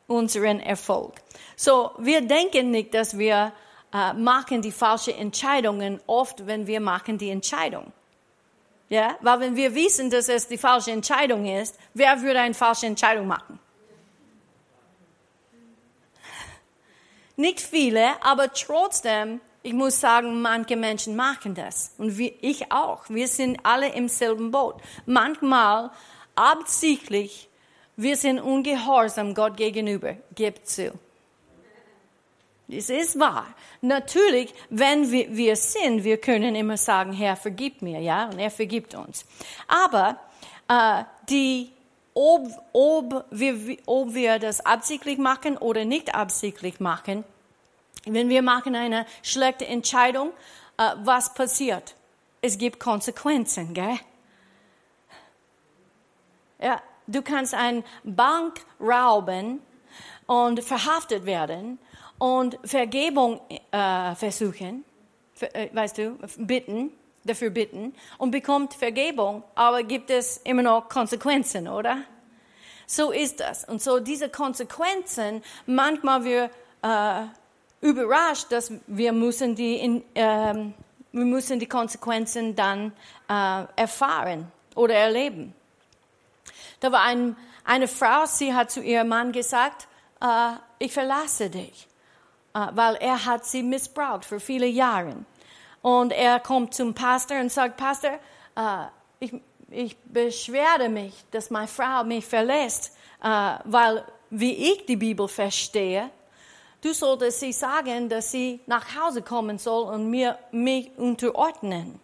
unseren 0.08 0.60
Erfolg. 0.60 1.14
So, 1.56 1.92
wir 1.98 2.22
denken 2.22 2.72
nicht, 2.72 2.94
dass 2.94 3.18
wir 3.18 3.52
äh, 3.94 4.14
machen 4.14 4.62
die 4.62 4.72
falschen 4.72 5.16
Entscheidungen 5.16 6.00
oft, 6.08 6.46
wenn 6.46 6.68
wir 6.68 6.80
machen 6.80 7.18
die 7.18 7.30
Entscheidung. 7.30 7.92
Ja, 8.90 9.18
weil 9.22 9.40
wenn 9.40 9.56
wir 9.56 9.74
wissen, 9.74 10.10
dass 10.10 10.30
es 10.30 10.48
die 10.48 10.58
falsche 10.58 10.92
Entscheidung 10.92 11.46
ist, 11.46 11.78
wer 11.94 12.22
würde 12.22 12.40
eine 12.42 12.54
falsche 12.54 12.86
Entscheidung 12.86 13.28
machen? 13.28 13.60
Nicht 17.36 17.60
viele, 17.62 18.22
aber 18.24 18.54
trotzdem, 18.54 19.42
ich 19.64 19.74
muss 19.74 20.00
sagen, 20.00 20.42
manche 20.42 20.76
Menschen 20.76 21.16
machen 21.16 21.56
das. 21.56 21.94
Und 21.98 22.18
wir, 22.18 22.34
ich 22.42 22.72
auch. 22.72 23.10
Wir 23.10 23.28
sind 23.28 23.60
alle 23.64 23.90
im 23.94 24.08
selben 24.08 24.52
Boot. 24.52 24.76
Manchmal 25.06 25.90
absichtlich, 26.36 27.50
wir 27.96 28.16
sind 28.18 28.40
ungehorsam 28.40 29.34
Gott 29.34 29.58
gegenüber. 29.58 30.18
Gebt 30.36 30.68
zu. 30.68 30.92
Es 32.68 32.90
ist 32.90 33.20
wahr. 33.20 33.48
Natürlich, 33.82 34.54
wenn 34.70 35.12
wir, 35.12 35.36
wir 35.36 35.56
sind, 35.56 36.04
wir 36.04 36.18
können 36.18 36.56
immer 36.56 36.78
sagen, 36.78 37.14
Herr, 37.14 37.36
vergib 37.36 37.82
mir, 37.82 38.00
ja, 38.00 38.26
und 38.26 38.40
er 38.40 38.50
vergibt 38.50 38.96
uns. 38.96 39.26
Aber 39.68 40.18
äh, 40.68 41.04
die, 41.30 41.72
ob, 42.14 42.48
ob, 42.74 43.26
wir, 43.32 43.78
ob 43.86 44.14
wir 44.14 44.40
das 44.40 44.66
absichtlich 44.66 45.18
machen 45.18 45.58
oder 45.58 45.86
nicht 45.86 46.14
absichtlich 46.14 46.80
machen, 46.80 47.24
wenn 48.06 48.30
wir 48.30 48.42
machen 48.42 48.76
eine 48.76 49.06
schlechte 49.22 49.66
Entscheidung, 49.66 50.32
äh, 50.78 50.92
was 51.04 51.34
passiert? 51.34 51.96
Es 52.42 52.58
gibt 52.58 52.80
Konsequenzen, 52.80 53.74
gell? 53.74 53.98
Ja, 56.60 56.82
du 57.08 57.22
kannst 57.22 57.54
eine 57.54 57.84
Bank 58.04 58.62
rauben 58.80 59.62
und 60.26 60.64
verhaftet 60.64 61.26
werden 61.26 61.80
und 62.18 62.58
Vergebung 62.64 63.42
äh, 63.72 64.16
versuchen, 64.16 64.86
für, 65.34 65.54
äh, 65.56 65.70
weißt 65.74 65.98
du, 65.98 66.18
bitten, 66.38 66.92
dafür 67.24 67.50
bitten 67.50 67.94
und 68.18 68.32
bekommt 68.32 68.74
Vergebung, 68.74 69.44
aber 69.56 69.84
gibt 69.84 70.10
es 70.10 70.38
immer 70.38 70.62
noch 70.62 70.90
Konsequenzen, 70.90 71.68
oder? 71.68 71.98
So 72.86 73.12
ist 73.12 73.40
das. 73.40 73.66
Und 73.66 73.82
so 73.82 74.00
diese 74.00 74.30
Konsequenzen, 74.30 75.44
manchmal 75.66 76.26
wir 76.26 76.50
äh, 76.82 77.26
überrascht, 77.82 78.52
dass 78.52 78.72
wir 78.88 79.14
müssen 79.14 79.56
die, 79.56 79.76
in, 79.78 80.04
ähm, 80.16 80.74
wir 81.12 81.26
müssen 81.26 81.60
die 81.60 81.68
Konsequenzen 81.68 82.56
dann 82.56 82.92
äh, 83.30 83.66
erfahren 83.76 84.52
oder 84.76 84.96
erleben. 84.96 85.54
Da 86.80 86.92
war 86.92 87.04
ein, 87.04 87.38
eine 87.64 87.88
Frau, 87.88 88.26
sie 88.26 88.54
hat 88.54 88.72
zu 88.72 88.82
ihrem 88.82 89.08
Mann 89.08 89.32
gesagt, 89.32 89.88
äh, 90.22 90.54
ich 90.80 90.92
verlasse 90.92 91.50
dich. 91.50 91.88
Äh, 92.54 92.68
weil 92.74 92.96
er 92.96 93.26
hat 93.26 93.46
sie 93.46 93.64
missbraucht 93.64 94.26
für 94.26 94.40
viele 94.40 94.68
Jahre. 94.68 95.16
Und 95.84 96.14
er 96.14 96.40
kommt 96.40 96.74
zum 96.74 96.94
Pastor 96.94 97.42
und 97.42 97.52
sagt, 97.52 97.76
Pastor, 97.76 98.18
äh, 98.56 98.86
ich, 99.20 99.34
ich 99.70 99.98
beschwere 99.98 100.88
mich, 100.88 101.14
dass 101.30 101.50
meine 101.50 101.68
Frau 101.68 102.06
mich 102.06 102.26
verlässt, 102.26 102.96
äh, 103.22 103.56
weil 103.66 104.06
wie 104.30 104.72
ich 104.72 104.86
die 104.86 104.96
Bibel 104.96 105.28
verstehe, 105.28 106.10
du 106.82 106.94
solltest 106.94 107.42
sie 107.42 107.52
sagen, 107.52 108.08
dass 108.08 108.32
sie 108.32 108.62
nach 108.66 108.96
Hause 108.96 109.22
kommen 109.22 109.58
soll 109.58 109.94
und 109.94 110.10
mir 110.10 110.40
mich 110.52 110.90
unterordnen. 110.98 112.00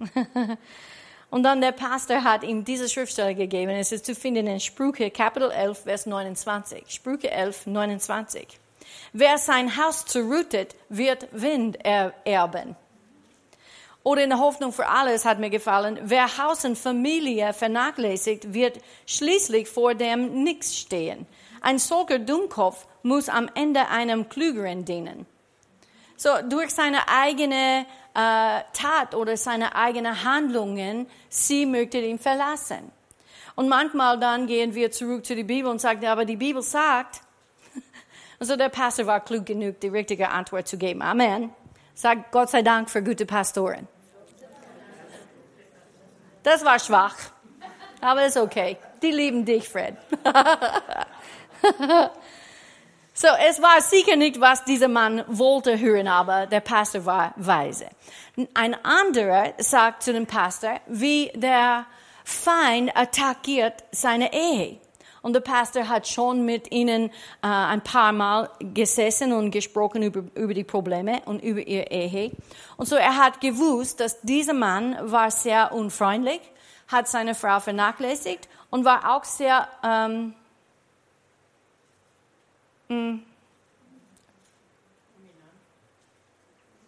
und 1.30 1.44
dann 1.44 1.60
der 1.60 1.72
Pastor 1.72 2.24
hat 2.24 2.42
ihm 2.42 2.64
diese 2.64 2.88
Schriftstelle 2.88 3.36
gegeben. 3.36 3.70
Es 3.70 3.92
ist 3.92 4.06
zu 4.06 4.16
finden 4.16 4.48
in 4.48 4.58
Sprüche 4.58 5.08
Kapitel 5.12 5.52
11, 5.52 5.84
Vers 5.84 6.06
29. 6.06 6.84
Sprüche 6.88 7.30
11, 7.30 7.66
29. 7.66 8.58
Wer 9.12 9.38
sein 9.38 9.76
Haus 9.76 10.04
zerrüttet, 10.06 10.74
wird 10.88 11.28
Wind 11.32 11.78
erben. 11.84 12.76
Oder 14.04 14.24
in 14.24 14.30
der 14.30 14.40
Hoffnung 14.40 14.72
für 14.72 14.88
alles 14.88 15.24
hat 15.24 15.38
mir 15.38 15.50
gefallen, 15.50 15.98
wer 16.02 16.38
Haus 16.38 16.64
und 16.64 16.76
Familie 16.76 17.52
vernachlässigt, 17.52 18.52
wird 18.52 18.80
schließlich 19.06 19.68
vor 19.68 19.94
dem 19.94 20.42
Nichts 20.42 20.76
stehen. 20.76 21.26
Ein 21.60 21.78
solcher 21.78 22.18
Dummkopf 22.18 22.86
muss 23.04 23.28
am 23.28 23.48
Ende 23.54 23.88
einem 23.88 24.28
Klügeren 24.28 24.84
dienen. 24.84 25.26
So, 26.16 26.30
durch 26.48 26.70
seine 26.70 27.08
eigene 27.08 27.86
äh, 28.14 28.60
Tat 28.72 29.14
oder 29.14 29.36
seine 29.36 29.74
eigenen 29.76 30.24
Handlungen, 30.24 31.06
sie 31.28 31.66
möchte 31.66 31.98
ihn 31.98 32.18
verlassen. 32.18 32.90
Und 33.54 33.68
manchmal 33.68 34.18
dann 34.18 34.46
gehen 34.46 34.74
wir 34.74 34.90
zurück 34.90 35.24
zu 35.24 35.36
der 35.36 35.44
Bibel 35.44 35.70
und 35.70 35.80
sagen, 35.80 36.06
aber 36.06 36.24
die 36.24 36.36
Bibel 36.36 36.62
sagt, 36.62 37.20
Und 38.42 38.48
so 38.48 38.56
der 38.56 38.70
Pastor 38.70 39.06
war 39.06 39.20
klug 39.20 39.46
genug, 39.46 39.78
die 39.78 39.86
richtige 39.86 40.30
Antwort 40.30 40.66
zu 40.66 40.76
geben. 40.76 41.00
Amen. 41.00 41.52
Sag 41.94 42.32
Gott 42.32 42.50
sei 42.50 42.62
Dank 42.62 42.90
für 42.90 43.00
gute 43.00 43.24
Pastoren. 43.24 43.86
Das 46.42 46.64
war 46.64 46.80
schwach, 46.80 47.14
aber 48.00 48.26
ist 48.26 48.36
okay. 48.36 48.78
Die 49.00 49.12
lieben 49.12 49.44
dich, 49.44 49.68
Fred. 49.68 49.96
so, 53.14 53.28
es 53.48 53.62
war 53.62 53.80
sicher 53.80 54.16
nicht, 54.16 54.40
was 54.40 54.64
dieser 54.64 54.88
Mann 54.88 55.22
wollte 55.28 55.78
hören, 55.78 56.08
aber 56.08 56.46
der 56.46 56.62
Pastor 56.62 57.06
war 57.06 57.34
weise. 57.36 57.86
Ein 58.54 58.74
anderer 58.84 59.54
sagt 59.58 60.02
zu 60.02 60.12
dem 60.12 60.26
Pastor, 60.26 60.80
wie 60.88 61.30
der 61.36 61.86
Feind 62.24 62.90
attackiert 62.96 63.84
seine 63.92 64.32
Ehe. 64.32 64.80
Und 65.22 65.34
der 65.34 65.40
Pastor 65.40 65.88
hat 65.88 66.08
schon 66.08 66.44
mit 66.44 66.72
ihnen 66.72 67.08
äh, 67.08 67.10
ein 67.46 67.80
paar 67.80 68.10
Mal 68.10 68.50
gesessen 68.58 69.32
und 69.32 69.52
gesprochen 69.52 70.02
über, 70.02 70.24
über 70.34 70.52
die 70.52 70.64
Probleme 70.64 71.22
und 71.26 71.42
über 71.42 71.60
ihre 71.60 71.86
Ehe. 71.90 72.32
Und 72.76 72.86
so 72.86 72.96
er 72.96 73.16
hat 73.16 73.40
gewusst, 73.40 74.00
dass 74.00 74.20
dieser 74.20 74.52
Mann 74.52 74.96
war 75.00 75.30
sehr 75.30 75.72
unfreundlich, 75.72 76.40
hat 76.88 77.06
seine 77.06 77.36
Frau 77.36 77.60
vernachlässigt 77.60 78.48
und 78.70 78.84
war 78.84 79.16
auch 79.16 79.22
sehr 79.22 79.68
ähm, 79.84 80.34
mh, 82.88 82.96
hm, 82.96 83.22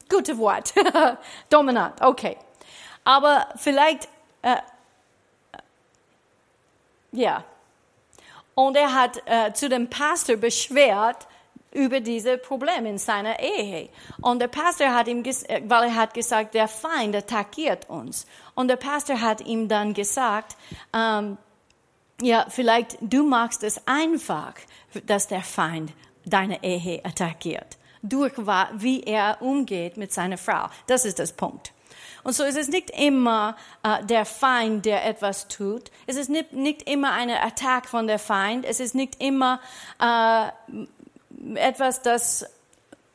gute 0.09 0.37
Wort, 0.39 0.75
dominant, 1.51 2.01
okay. 2.01 2.37
Aber 3.05 3.47
vielleicht, 3.57 4.09
äh, 4.43 4.57
ja, 7.13 7.45
und 8.55 8.77
er 8.77 8.95
hat 8.95 9.23
äh, 9.27 9.53
zu 9.53 9.69
dem 9.69 9.91
Pastor 9.91 10.37
beschwert 10.37 11.27
über 11.73 12.01
diese 12.01 12.39
Probleme 12.39 12.89
in 12.89 12.99
seiner 12.99 13.41
Ehe. 13.41 13.89
Und 14.21 14.41
der 14.41 14.49
Pastor 14.49 14.95
hat 14.95 15.09
ihm, 15.09 15.25
äh, 15.25 15.63
weil 15.67 15.89
er 15.89 15.97
hat 15.97 16.15
gesagt, 16.15 16.55
der 16.55 16.69
Feind 16.69 17.15
attackiert 17.15 17.91
uns. 17.91 18.27
Und 18.55 18.69
der 18.69 18.77
Pastor 18.77 19.21
hat 19.21 19.41
ihm 19.41 19.69
dann 19.69 19.93
gesagt, 19.93 20.57
ähm, 20.95 21.37
ja, 22.21 22.47
vielleicht 22.49 22.97
du 23.01 23.25
machst 23.25 23.65
es 23.65 23.81
einfach, 23.87 24.55
dass 25.07 25.27
der 25.27 25.43
Feind 25.43 25.93
deine 26.25 26.63
Ehe 26.63 27.05
attackiert. 27.05 27.77
Durch 28.03 28.35
wie 28.37 29.03
er 29.03 29.39
umgeht 29.41 29.97
mit 29.97 30.13
seiner 30.13 30.39
Frau. 30.39 30.69
Das 30.87 31.05
ist 31.05 31.19
das 31.19 31.33
Punkt. 31.33 31.74
Und 32.25 32.33
so 32.33 32.43
ist 32.43 32.57
es 32.57 32.69
nicht 32.69 32.91
immer 32.91 33.57
äh, 33.83 34.03
der 34.05 34.25
Feind, 34.25 34.87
der 34.87 35.05
etwas 35.07 35.47
tut. 35.49 35.91
Es 36.07 36.17
ist 36.17 36.31
nicht, 36.31 36.55
nicht 36.55 36.89
immer 36.89 37.13
eine 37.13 37.43
Attack 37.43 37.87
von 37.87 38.07
der 38.07 38.19
Feind. 38.19 38.65
Es 38.65 38.81
ist 38.81 38.95
nicht 38.95 39.23
immer 39.23 39.61
äh, 40.01 40.49
etwas, 41.55 42.03
das 42.03 42.47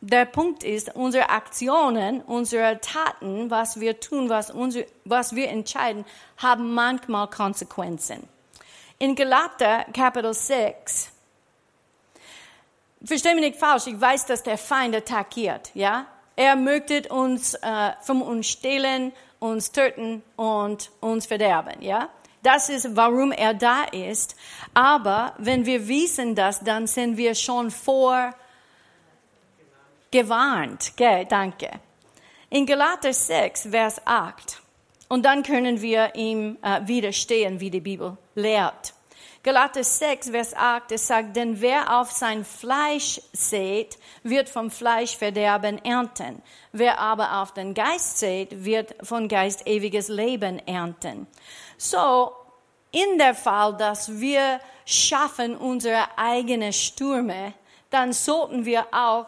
der 0.02 0.26
Punkt 0.26 0.64
ist, 0.64 0.96
unsere 0.96 1.30
Aktionen, 1.30 2.22
unsere 2.22 2.80
Taten, 2.80 3.50
was 3.50 3.80
wir 3.80 4.00
tun, 4.00 4.30
was, 4.30 4.50
unsere, 4.50 4.86
was 5.04 5.36
wir 5.36 5.50
entscheiden, 5.50 6.06
haben 6.38 6.74
manchmal 6.74 7.28
Konsequenzen. 7.30 8.28
In 8.98 9.16
Galater 9.16 9.86
Kapitel 9.94 10.34
6, 10.34 11.12
verstehe 13.04 13.36
mich 13.36 13.44
nicht 13.44 13.60
falsch, 13.60 13.88
ich 13.88 14.00
weiß, 14.00 14.26
dass 14.28 14.44
der 14.44 14.58
Feind 14.58 14.96
attackiert, 14.96 15.72
ja? 15.74 16.06
Er 16.40 16.56
möchte 16.56 17.02
uns 17.10 17.54
äh, 17.56 17.92
von 18.00 18.22
uns 18.22 18.48
stehlen, 18.48 19.12
uns 19.40 19.74
töten 19.74 20.24
und 20.38 20.90
uns 21.02 21.26
verderben, 21.26 21.82
ja? 21.82 22.08
Das 22.42 22.70
ist, 22.70 22.96
warum 22.96 23.34
er 23.34 23.54
da 23.54 23.84
ist. 23.84 24.38
Aber 24.74 25.34
wenn 25.38 25.66
wir 25.66 25.90
wissen 25.90 26.36
das, 26.36 26.62
dann 26.62 26.88
sind 26.88 27.18
wir 27.18 27.36
schon 27.36 27.70
vor 27.72 28.34
gewarnt. 30.12 30.94
Okay, 30.94 31.28
danke. 31.30 31.72
In 32.50 32.66
Galater 32.66 33.12
6, 33.12 33.68
Vers 33.72 34.02
8. 34.06 34.62
Und 35.10 35.26
dann 35.26 35.44
können 35.44 35.82
wir 35.82 36.16
ihm 36.16 36.58
äh, 36.62 36.88
widerstehen, 36.88 37.60
wie 37.60 37.70
die 37.70 37.82
Bibel 37.82 38.18
lehrt. 38.36 38.94
Galater 39.42 39.86
6, 39.86 40.32
Vers 40.32 40.54
8, 40.54 40.92
es 40.92 41.08
sagt, 41.08 41.36
denn 41.36 41.62
wer 41.62 41.98
auf 41.98 42.12
sein 42.12 42.44
Fleisch 42.44 43.22
sät, 43.32 43.98
wird 44.22 44.50
vom 44.50 44.70
Fleisch 44.70 45.16
Verderben 45.16 45.84
ernten. 45.86 46.42
Wer 46.74 47.00
aber 47.00 47.42
auf 47.42 47.54
den 47.54 47.74
Geist 47.74 48.20
sät, 48.20 48.66
wird 48.66 48.96
von 49.02 49.30
Geist 49.30 49.66
ewiges 49.66 50.10
Leben 50.10 50.60
ernten. 50.68 51.26
So, 51.78 52.34
in 52.92 53.18
der 53.18 53.34
Fall, 53.34 53.78
dass 53.78 54.20
wir 54.20 54.60
schaffen 54.86 55.56
unsere 55.56 56.18
eigenen 56.18 56.74
Stürme, 56.74 57.54
dann 57.92 58.12
sollten 58.12 58.66
wir 58.66 58.88
auch 58.92 59.28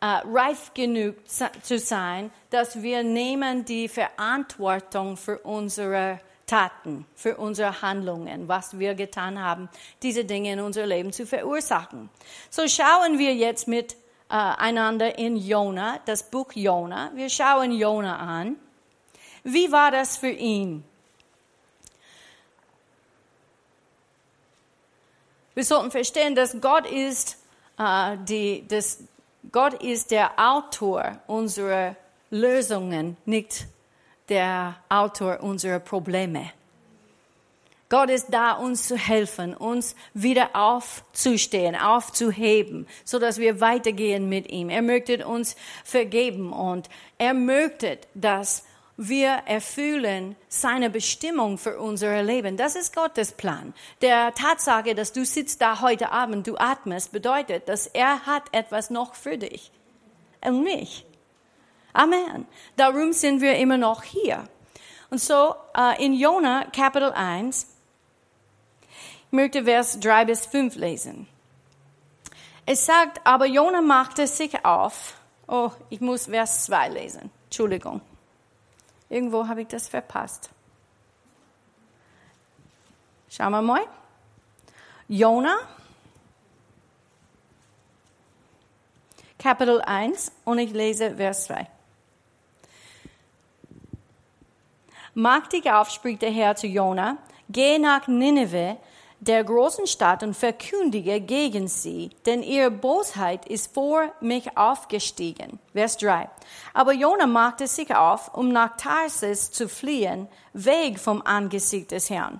äh, 0.00 0.20
reif 0.26 0.74
genug 0.74 1.16
zu 1.62 1.78
sein, 1.78 2.30
dass 2.50 2.82
wir 2.82 3.02
nehmen 3.02 3.64
die 3.64 3.88
Verantwortung 3.88 5.16
für 5.16 5.38
unsere 5.38 6.20
Taten, 6.46 7.04
für 7.16 7.36
unsere 7.36 7.82
Handlungen, 7.82 8.46
was 8.46 8.78
wir 8.78 8.94
getan 8.94 9.42
haben, 9.42 9.68
diese 10.02 10.24
Dinge 10.24 10.52
in 10.52 10.60
unser 10.60 10.86
Leben 10.86 11.12
zu 11.12 11.26
verursachen. 11.26 12.08
So 12.50 12.68
schauen 12.68 13.18
wir 13.18 13.34
jetzt 13.34 13.66
miteinander 13.66 15.18
äh, 15.18 15.26
in 15.26 15.36
Jona, 15.36 15.98
das 16.06 16.30
Buch 16.30 16.52
Jona. 16.54 17.10
Wir 17.14 17.28
schauen 17.28 17.72
Jona 17.72 18.16
an. 18.18 18.56
Wie 19.42 19.72
war 19.72 19.90
das 19.90 20.16
für 20.16 20.30
ihn? 20.30 20.84
Wir 25.54 25.64
sollten 25.64 25.90
verstehen, 25.90 26.36
dass 26.36 26.60
Gott 26.60 26.86
ist, 26.86 27.38
äh, 27.76 28.16
die, 28.28 28.64
dass 28.68 29.02
Gott 29.50 29.82
ist 29.82 30.12
der 30.12 30.38
Autor 30.38 31.18
unserer 31.26 31.96
Lösungen, 32.30 33.16
nicht 33.24 33.66
der 34.28 34.76
Autor 34.88 35.40
unserer 35.40 35.78
Probleme. 35.78 36.50
Gott 37.88 38.10
ist 38.10 38.28
da, 38.30 38.52
uns 38.52 38.88
zu 38.88 38.96
helfen, 38.96 39.54
uns 39.54 39.94
wieder 40.12 40.50
aufzustehen, 40.54 41.76
aufzuheben, 41.76 42.88
so 43.04 43.20
dass 43.20 43.38
wir 43.38 43.60
weitergehen 43.60 44.28
mit 44.28 44.50
ihm. 44.50 44.70
Er 44.70 44.82
möchte 44.82 45.24
uns 45.26 45.54
vergeben 45.84 46.52
und 46.52 46.88
er 47.18 47.32
möchte, 47.32 47.98
dass 48.14 48.64
wir 48.96 49.42
erfüllen 49.46 50.34
seine 50.48 50.90
Bestimmung 50.90 51.58
für 51.58 51.78
unser 51.78 52.22
Leben. 52.22 52.56
Das 52.56 52.74
ist 52.74 52.94
Gottes 52.94 53.32
Plan. 53.32 53.72
Der 54.00 54.34
Tatsache, 54.34 54.94
dass 54.94 55.12
du 55.12 55.24
sitzt 55.24 55.60
da 55.60 55.80
heute 55.80 56.10
Abend, 56.10 56.46
du 56.46 56.56
atmest, 56.56 57.12
bedeutet, 57.12 57.68
dass 57.68 57.86
er 57.86 58.26
hat 58.26 58.44
etwas 58.52 58.90
noch 58.90 59.14
für 59.14 59.38
dich 59.38 59.70
und 60.40 60.64
mich. 60.64 61.04
Amen. 61.96 62.46
Darum 62.76 63.14
sind 63.14 63.40
wir 63.40 63.56
immer 63.56 63.78
noch 63.78 64.02
hier. 64.02 64.46
Und 65.08 65.18
so 65.18 65.54
uh, 65.76 65.98
in 65.98 66.12
Jona 66.12 66.66
Kapitel 66.66 67.10
1, 67.10 67.66
ich 68.82 69.32
möchte 69.32 69.64
Vers 69.64 69.98
3 70.00 70.26
bis 70.26 70.44
5 70.44 70.76
lesen. 70.76 71.26
Es 72.66 72.84
sagt, 72.84 73.20
aber 73.24 73.46
Jona 73.46 73.80
machte 73.80 74.26
sich 74.26 74.62
auf. 74.64 75.18
Oh, 75.48 75.70
ich 75.88 76.02
muss 76.02 76.26
Vers 76.26 76.66
2 76.66 76.88
lesen. 76.90 77.30
Entschuldigung. 77.44 78.02
Irgendwo 79.08 79.48
habe 79.48 79.62
ich 79.62 79.68
das 79.68 79.88
verpasst. 79.88 80.50
Schauen 83.30 83.52
wir 83.52 83.62
mal. 83.62 83.82
Jona, 85.08 85.56
Kapitel 89.38 89.80
1, 89.80 90.32
und 90.44 90.58
ich 90.58 90.72
lese 90.72 91.16
Vers 91.16 91.44
2. 91.44 91.75
Mach 95.18 95.46
dich 95.46 95.72
auf, 95.72 95.88
spricht 95.88 96.20
der 96.20 96.30
Herr 96.30 96.56
zu 96.56 96.66
Jona, 96.66 97.16
geh 97.48 97.78
nach 97.78 98.06
Nineveh, 98.06 98.76
der 99.18 99.44
großen 99.44 99.86
Stadt, 99.86 100.22
und 100.22 100.34
verkündige 100.34 101.22
gegen 101.22 101.68
sie, 101.68 102.10
denn 102.26 102.42
ihre 102.42 102.70
Bosheit 102.70 103.46
ist 103.46 103.72
vor 103.72 104.12
mich 104.20 104.58
aufgestiegen. 104.58 105.58
Vers 105.72 105.96
3. 105.96 106.28
Aber 106.74 106.92
Jona 106.92 107.26
machte 107.26 107.66
sich 107.66 107.96
auf, 107.96 108.34
um 108.34 108.52
nach 108.52 108.76
Tarsis 108.76 109.50
zu 109.52 109.70
fliehen, 109.70 110.28
weg 110.52 110.98
vom 110.98 111.22
Angesicht 111.22 111.92
des 111.92 112.10
Herrn. 112.10 112.38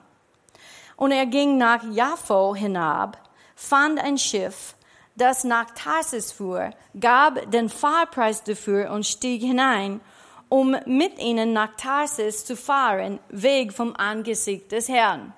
Und 0.97 1.13
er 1.13 1.25
ging 1.25 1.57
nach 1.57 1.83
Jaffo 1.93 2.55
hinab, 2.55 3.17
fand 3.55 3.99
ein 3.99 4.19
Schiff, 4.19 4.75
das 5.15 5.45
nach 5.45 5.71
Tarsis 5.71 6.31
fuhr, 6.31 6.73
gab 7.01 7.51
den 7.51 7.71
Fahrpreis 7.71 8.45
dafür 8.45 8.91
und 8.91 9.07
stieg 9.07 9.41
hinein 9.41 10.03
um 10.49 10.77
mit 10.87 11.19
ihnen 11.19 11.53
nach 11.53 11.77
Tarsis 11.77 12.45
zu 12.45 12.57
fahren, 12.57 13.19
weg 13.29 13.73
vom 13.73 13.95
Angesicht 13.97 14.73
des 14.73 14.89
Herrn. 14.89 15.33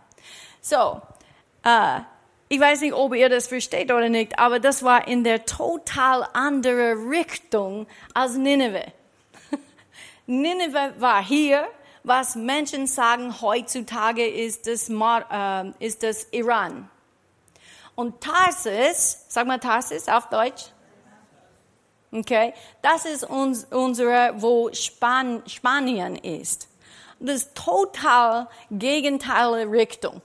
So, 0.60 1.00
äh, 1.64 2.00
ich 2.48 2.60
weiß 2.60 2.80
nicht, 2.80 2.94
ob 2.94 3.14
ihr 3.14 3.28
das 3.28 3.46
versteht 3.46 3.90
oder 3.92 4.08
nicht, 4.08 4.38
aber 4.38 4.58
das 4.58 4.82
war 4.82 5.06
in 5.06 5.22
der 5.22 5.44
total 5.44 6.26
andere 6.32 6.94
Richtung 7.10 7.86
als 8.14 8.36
Nineveh. 8.36 8.92
Nineveh 10.26 10.92
war 10.98 11.22
hier, 11.22 11.68
was 12.04 12.36
Menschen 12.36 12.86
sagen 12.86 13.40
heutzutage 13.40 14.26
ist 14.26 14.66
das, 14.66 14.88
äh, 14.88 15.84
ist 15.84 16.02
das 16.02 16.26
Iran. 16.32 16.88
Und 17.94 18.20
Tarsis, 18.20 19.26
sag 19.28 19.46
mal 19.46 19.58
Tarsis 19.58 20.08
auf 20.08 20.28
Deutsch. 20.28 20.66
Okay, 22.10 22.54
das 22.80 23.04
ist 23.04 23.24
uns, 23.24 23.66
unsere, 23.70 24.32
wo 24.36 24.72
Span 24.72 25.42
Spanien 25.46 26.16
ist. 26.16 26.68
Das 27.20 27.52
total 27.52 28.48
gegenteilige 28.70 29.70
Richtung. 29.70 30.22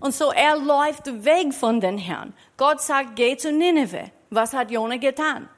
Und 0.00 0.14
so 0.14 0.32
er 0.32 0.56
läuft 0.56 1.06
weg 1.24 1.52
von 1.52 1.80
den 1.80 1.98
Herrn. 1.98 2.32
Gott 2.56 2.80
sagt, 2.80 3.16
geh 3.16 3.36
zu 3.36 3.52
Nineveh. 3.52 4.10
Was 4.30 4.52
hat 4.52 4.70
Jona 4.70 4.96
getan? 4.96 5.48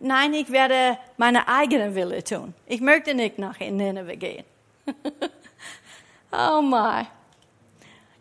Nein, 0.00 0.34
ich 0.34 0.50
werde 0.50 0.98
meine 1.16 1.46
eigene 1.46 1.94
Wille 1.94 2.24
tun. 2.24 2.54
Ich 2.66 2.80
möchte 2.80 3.14
nicht 3.14 3.38
nach 3.38 3.60
Nineveh 3.60 4.16
gehen. 4.16 4.44
oh 6.32 6.60
my. 6.60 7.06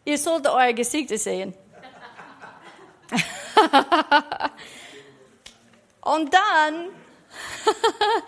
Ihr 0.05 0.17
solltet 0.17 0.51
eure 0.51 0.73
Gesichter 0.73 1.17
sehen. 1.17 1.53
Und 6.03 6.33
dann, 6.33 6.89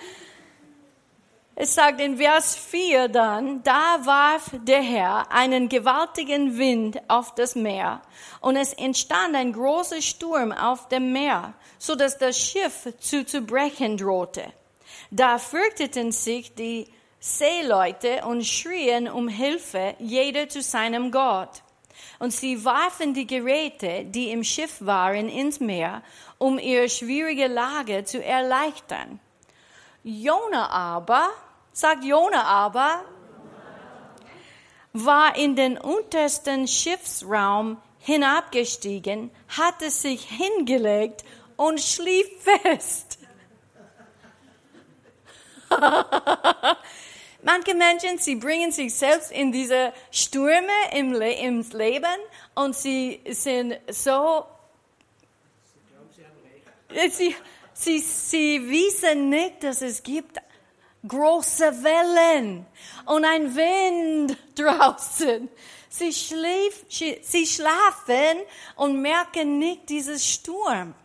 es 1.55 1.75
sagt 1.75 1.99
in 1.99 2.17
Vers 2.17 2.55
4 2.55 3.09
dann, 3.09 3.63
da 3.63 4.05
warf 4.05 4.51
der 4.53 4.81
Herr 4.81 5.31
einen 5.31 5.67
gewaltigen 5.67 6.57
Wind 6.57 6.97
auf 7.09 7.35
das 7.35 7.55
Meer 7.55 8.01
und 8.39 8.55
es 8.55 8.71
entstand 8.73 9.35
ein 9.35 9.51
großer 9.51 10.01
Sturm 10.01 10.53
auf 10.53 10.87
dem 10.87 11.11
Meer, 11.11 11.53
so 11.77 11.95
dass 11.95 12.17
das 12.17 12.39
Schiff 12.39 12.87
zu 12.99 13.25
zerbrechen 13.25 13.97
drohte. 13.97 14.45
Da 15.11 15.37
fürchteten 15.37 16.13
sich 16.13 16.55
die 16.55 16.87
Seeleute 17.19 18.25
und 18.25 18.45
schrien 18.45 19.09
um 19.09 19.27
Hilfe, 19.27 19.95
jeder 19.99 20.47
zu 20.47 20.61
seinem 20.61 21.11
Gott. 21.11 21.64
Und 22.19 22.31
sie 22.31 22.63
warfen 22.63 23.13
die 23.13 23.27
Geräte, 23.27 24.05
die 24.05 24.31
im 24.31 24.43
Schiff 24.43 24.77
waren, 24.79 25.29
ins 25.29 25.59
Meer, 25.59 26.01
um 26.37 26.59
ihre 26.59 26.89
schwierige 26.89 27.47
Lage 27.47 28.03
zu 28.05 28.23
erleichtern. 28.23 29.19
Jona 30.03 30.69
aber, 30.69 31.29
sagt 31.73 32.03
Jona 32.03 32.43
aber, 32.43 33.03
war 34.93 35.35
in 35.35 35.55
den 35.55 35.77
untersten 35.77 36.67
Schiffsraum 36.67 37.81
hinabgestiegen, 37.99 39.31
hatte 39.49 39.89
sich 39.89 40.23
hingelegt 40.23 41.25
und 41.57 41.81
schlief 41.81 42.27
fest. 42.39 43.19
Manche 47.45 47.75
Menschen, 47.75 48.17
sie 48.17 48.37
bringen 48.37 48.71
sich 48.71 48.95
selbst 48.95 49.31
in 49.31 49.51
diese 49.51 49.93
Stürme 50.09 50.73
im, 50.93 51.13
Le 51.13 51.31
im 51.31 51.61
Leben 51.73 52.19
und 52.55 52.75
sie 52.75 53.21
sind 53.29 53.77
so, 53.87 54.47
sie, 57.11 57.35
sie, 57.71 57.99
sie 57.99 58.67
wissen 58.67 59.29
nicht, 59.29 59.63
dass 59.63 59.83
es 59.83 60.01
gibt 60.01 60.39
große 61.07 61.83
Wellen 61.83 62.65
und 63.05 63.23
ein 63.23 63.55
Wind 63.55 64.35
draußen. 64.55 65.47
Sie, 65.87 66.11
schlief, 66.13 66.83
sie 66.89 67.45
schlafen 67.45 68.39
und 68.75 68.99
merken 69.03 69.59
nicht 69.59 69.87
dieses 69.87 70.25
Sturm. 70.25 70.95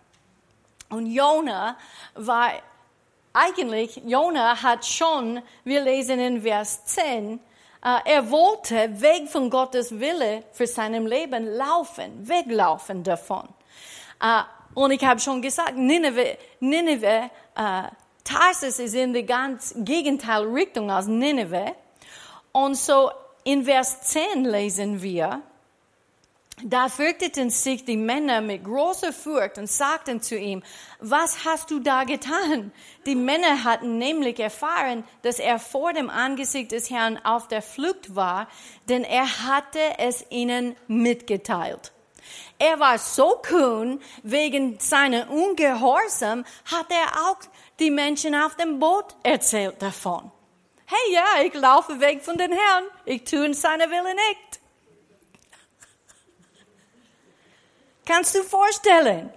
Und 0.88 1.04
Jona 1.04 1.76
war 2.14 2.50
eigentlich, 3.32 4.02
Jona 4.04 4.62
hat 4.62 4.84
schon, 4.84 5.42
wir 5.64 5.82
lesen 5.82 6.18
in 6.18 6.42
Vers 6.42 6.84
10, 6.86 7.40
äh, 7.82 7.98
er 8.04 8.30
wollte 8.30 9.00
weg 9.00 9.28
von 9.28 9.48
Gottes 9.50 9.98
Wille 9.98 10.44
für 10.52 10.66
seinem 10.66 11.06
Leben 11.06 11.46
laufen, 11.46 12.28
weglaufen 12.28 13.02
davon. 13.02 13.48
Äh, 14.22 14.42
und 14.74 14.90
ich 14.90 15.04
habe 15.04 15.20
schon 15.20 15.42
gesagt, 15.42 15.76
Nineveh, 15.76 16.36
Nineveh 16.60 17.30
äh, 17.54 17.82
Tarsus 18.24 18.78
ist 18.78 18.94
in 18.94 19.14
die 19.14 19.24
ganz 19.24 19.74
Gegenteil 19.76 20.44
Richtung 20.44 20.90
als 20.90 21.06
Nineveh. 21.06 21.72
Und 22.52 22.76
so 22.76 23.10
in 23.44 23.64
Vers 23.64 24.02
10 24.02 24.44
lesen 24.44 25.02
wir, 25.02 25.42
da 26.64 26.88
fürchteten 26.88 27.50
sich 27.50 27.84
die 27.84 27.96
Männer 27.96 28.40
mit 28.40 28.64
großer 28.64 29.12
Furcht 29.12 29.58
und 29.58 29.70
sagten 29.70 30.20
zu 30.20 30.36
ihm, 30.36 30.62
was 31.00 31.44
hast 31.44 31.70
du 31.70 31.80
da 31.80 32.04
getan? 32.04 32.72
Die 33.06 33.14
Männer 33.14 33.64
hatten 33.64 33.98
nämlich 33.98 34.38
erfahren, 34.40 35.04
dass 35.22 35.38
er 35.38 35.58
vor 35.58 35.92
dem 35.92 36.10
Angesicht 36.10 36.72
des 36.72 36.90
Herrn 36.90 37.18
auf 37.24 37.48
der 37.48 37.62
Flucht 37.62 38.14
war, 38.14 38.48
denn 38.88 39.04
er 39.04 39.46
hatte 39.46 39.80
es 39.98 40.24
ihnen 40.30 40.76
mitgeteilt. 40.88 41.92
Er 42.58 42.78
war 42.78 42.98
so 42.98 43.40
kühn, 43.42 44.00
wegen 44.22 44.78
seiner 44.78 45.30
Ungehorsam 45.30 46.44
hat 46.70 46.86
er 46.90 47.30
auch 47.30 47.38
die 47.78 47.90
Menschen 47.90 48.34
auf 48.34 48.56
dem 48.56 48.78
Boot 48.78 49.16
erzählt 49.22 49.80
davon. 49.80 50.30
Hey, 50.86 51.14
ja, 51.14 51.42
ich 51.44 51.54
laufe 51.54 52.00
weg 52.00 52.22
von 52.22 52.36
den 52.36 52.52
Herrn, 52.52 52.84
ich 53.04 53.24
tue 53.24 53.54
seine 53.54 53.84
Wille 53.90 54.14
nicht. 54.14 54.59
Kannst 58.10 58.34
du 58.34 58.42
vorstellen? 58.42 59.30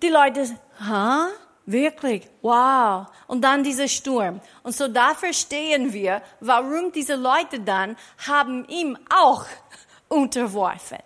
Die 0.00 0.08
Leute, 0.08 0.56
ha? 0.80 1.28
Wirklich? 1.66 2.26
Wow. 2.40 3.06
Und 3.26 3.42
dann 3.42 3.62
dieser 3.62 3.88
Sturm. 3.88 4.40
Und 4.62 4.74
so 4.74 4.88
da 4.88 5.14
verstehen 5.14 5.92
wir, 5.92 6.22
warum 6.40 6.90
diese 6.92 7.14
Leute 7.14 7.60
dann 7.60 7.98
haben 8.26 8.64
ihm 8.68 8.96
auch 9.14 9.44
unterworfen. 10.08 11.00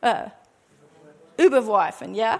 Äh, 0.00 0.28
überworfen, 1.36 2.14
ja? 2.14 2.38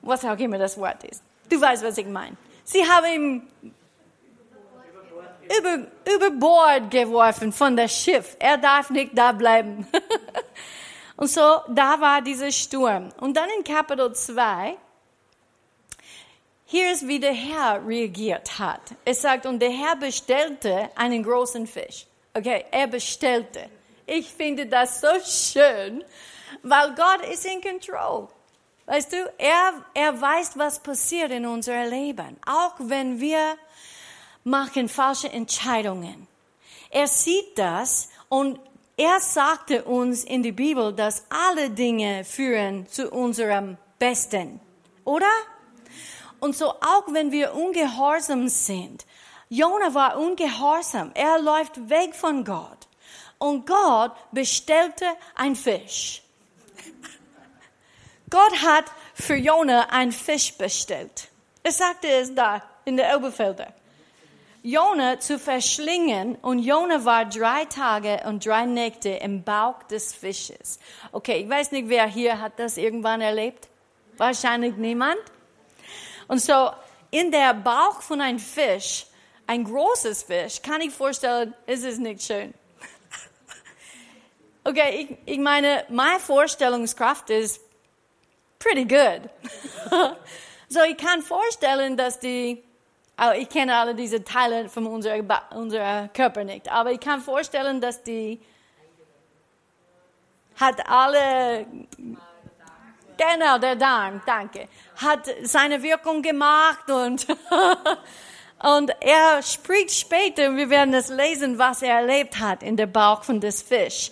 Was 0.00 0.24
auch 0.24 0.38
immer 0.38 0.56
das 0.56 0.78
Wort 0.78 1.04
ist. 1.04 1.22
Du 1.50 1.60
weißt, 1.60 1.84
was 1.84 1.98
ich 1.98 2.06
meine. 2.06 2.34
Sie 2.64 2.82
haben 2.82 3.06
ihn 3.06 3.48
über, 5.58 5.86
über 6.14 6.30
Bord 6.30 6.90
geworfen 6.90 7.52
von 7.52 7.76
das 7.76 7.92
Schiff. 7.92 8.36
Er 8.38 8.56
darf 8.56 8.88
nicht 8.88 9.16
da 9.16 9.32
bleiben. 9.32 9.86
Und 11.18 11.26
so, 11.26 11.62
da 11.66 12.00
war 12.00 12.22
dieser 12.22 12.52
Sturm. 12.52 13.08
Und 13.18 13.36
dann 13.36 13.48
in 13.58 13.64
Kapitel 13.64 14.12
2, 14.14 14.76
hier 16.64 16.92
ist, 16.92 17.08
wie 17.08 17.18
der 17.18 17.32
Herr 17.32 17.84
reagiert 17.84 18.56
hat. 18.60 18.82
Es 19.04 19.22
sagt, 19.22 19.44
und 19.44 19.58
der 19.58 19.70
Herr 19.70 19.96
bestellte 19.96 20.88
einen 20.94 21.24
großen 21.24 21.66
Fisch. 21.66 22.06
Okay, 22.34 22.64
er 22.70 22.86
bestellte. 22.86 23.68
Ich 24.06 24.28
finde 24.28 24.66
das 24.66 25.00
so 25.00 25.08
schön, 25.26 26.04
weil 26.62 26.94
Gott 26.94 27.26
ist 27.32 27.44
in 27.46 27.60
Control. 27.60 28.28
Weißt 28.86 29.12
du, 29.12 29.16
er, 29.38 29.72
er 29.94 30.20
weiß, 30.20 30.56
was 30.56 30.80
passiert 30.80 31.32
in 31.32 31.46
unserem 31.46 31.90
Leben. 31.90 32.36
Auch 32.46 32.74
wenn 32.78 33.18
wir 33.18 33.56
machen 34.44 34.88
falsche 34.88 35.30
Entscheidungen. 35.32 36.28
Er 36.90 37.08
sieht 37.08 37.58
das 37.58 38.08
und 38.28 38.60
er 38.98 39.20
sagte 39.20 39.84
uns 39.84 40.24
in 40.24 40.42
der 40.42 40.52
Bibel, 40.52 40.92
dass 40.92 41.24
alle 41.30 41.70
Dinge 41.70 42.24
führen 42.24 42.88
zu 42.88 43.10
unserem 43.10 43.78
Besten, 44.00 44.60
oder? 45.04 45.30
Und 46.40 46.56
so 46.56 46.70
auch 46.70 47.04
wenn 47.12 47.30
wir 47.30 47.54
ungehorsam 47.54 48.48
sind. 48.48 49.06
Jona 49.48 49.94
war 49.94 50.18
ungehorsam. 50.18 51.12
Er 51.14 51.38
läuft 51.38 51.88
weg 51.88 52.14
von 52.14 52.44
Gott. 52.44 52.88
Und 53.38 53.66
Gott 53.66 54.12
bestellte 54.32 55.06
ein 55.36 55.54
Fisch. 55.54 56.22
Gott 58.28 58.62
hat 58.62 58.86
für 59.14 59.36
Jona 59.36 59.88
ein 59.90 60.10
Fisch 60.10 60.52
bestellt. 60.58 61.28
Es 61.62 61.78
sagte 61.78 62.08
es 62.08 62.34
da 62.34 62.62
in 62.84 62.96
der 62.96 63.10
Elbefelder. 63.10 63.72
Jona 64.62 65.20
zu 65.20 65.38
verschlingen 65.38 66.34
und 66.36 66.58
Jona 66.58 67.04
war 67.04 67.24
drei 67.24 67.64
Tage 67.66 68.22
und 68.26 68.44
drei 68.44 68.64
Nächte 68.66 69.10
im 69.10 69.44
Bauch 69.44 69.82
des 69.84 70.12
Fisches. 70.12 70.80
Okay, 71.12 71.42
ich 71.42 71.48
weiß 71.48 71.70
nicht, 71.72 71.88
wer 71.88 72.06
hier 72.06 72.40
hat 72.40 72.58
das 72.58 72.76
irgendwann 72.76 73.20
erlebt. 73.20 73.68
Wahrscheinlich 74.16 74.76
niemand. 74.76 75.18
Und 76.26 76.40
so 76.40 76.70
in 77.10 77.30
der 77.30 77.54
Bauch 77.54 78.02
von 78.02 78.20
einem 78.20 78.40
Fisch, 78.40 79.06
ein 79.46 79.64
großes 79.64 80.24
Fisch, 80.24 80.60
kann 80.60 80.80
ich 80.80 80.92
vorstellen, 80.92 81.54
ist 81.66 81.84
es 81.84 81.98
nicht 81.98 82.22
schön. 82.22 82.54
Okay, 84.64 85.08
ich, 85.24 85.34
ich 85.34 85.38
meine, 85.38 85.86
meine 85.88 86.20
Vorstellungskraft 86.20 87.30
ist 87.30 87.58
pretty 88.58 88.84
good. 88.84 89.22
so 90.68 90.80
ich 90.82 90.96
kann 90.98 91.22
vorstellen, 91.22 91.96
dass 91.96 92.20
die 92.20 92.62
ich 93.36 93.48
kenne 93.48 93.76
alle 93.76 93.94
diese 93.94 94.22
Teile 94.22 94.68
von 94.68 94.86
unserem 94.86 95.28
unserer 95.54 96.08
Körper 96.08 96.44
nicht, 96.44 96.70
aber 96.70 96.92
ich 96.92 97.00
kann 97.00 97.20
vorstellen, 97.20 97.80
dass 97.80 98.02
die 98.02 98.40
hat 100.56 100.88
alle 100.88 101.66
genau 103.16 103.58
der 103.58 103.76
Darm, 103.76 104.22
danke, 104.26 104.68
hat 104.96 105.28
seine 105.42 105.82
Wirkung 105.82 106.22
gemacht 106.22 106.90
und 106.90 107.26
und 108.62 108.90
er 109.00 109.42
spricht 109.42 109.92
später, 109.92 110.56
wir 110.56 110.70
werden 110.70 110.94
es 110.94 111.08
lesen, 111.08 111.58
was 111.58 111.82
er 111.82 111.96
erlebt 111.96 112.38
hat 112.38 112.62
in 112.62 112.76
der 112.76 112.86
Bauch 112.86 113.24
von 113.24 113.40
des 113.40 113.62
Fisch. 113.62 114.10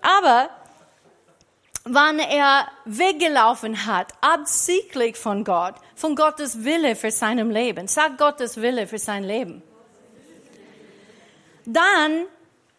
Aber 0.00 0.48
wann 1.84 2.18
er 2.18 2.68
weggelaufen 2.84 3.86
hat, 3.86 4.12
absichtlich 4.20 5.16
von 5.16 5.44
Gott, 5.44 5.74
von 5.94 6.16
Gottes 6.16 6.64
Wille 6.64 6.96
für 6.96 7.10
seinem 7.10 7.50
Leben. 7.50 7.88
Sag 7.88 8.18
Gottes 8.18 8.60
Wille 8.60 8.86
für 8.86 8.98
sein 8.98 9.24
Leben. 9.24 9.62
Dann 11.66 12.26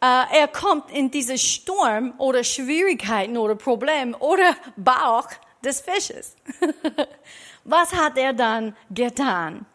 äh, 0.02 0.40
er 0.40 0.48
kommt 0.48 0.92
in 0.92 1.10
diesen 1.10 1.38
Sturm 1.38 2.14
oder 2.18 2.44
Schwierigkeiten 2.44 3.38
oder 3.38 3.56
Problem 3.56 4.16
oder 4.20 4.56
Bauch 4.76 5.28
des 5.64 5.82
Fisches. 5.82 6.36
Was 7.64 7.94
hat 7.94 8.18
er 8.18 8.34
dann 8.34 8.76
getan? 8.92 9.66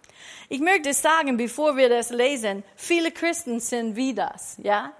Ich 0.48 0.60
möchte 0.60 0.92
sagen, 0.92 1.36
bevor 1.36 1.76
wir 1.76 1.88
das 1.88 2.10
lesen, 2.10 2.64
viele 2.76 3.10
Christen 3.10 3.60
sind 3.60 3.96
wie 3.96 4.14
das, 4.14 4.56
ja? 4.62 4.92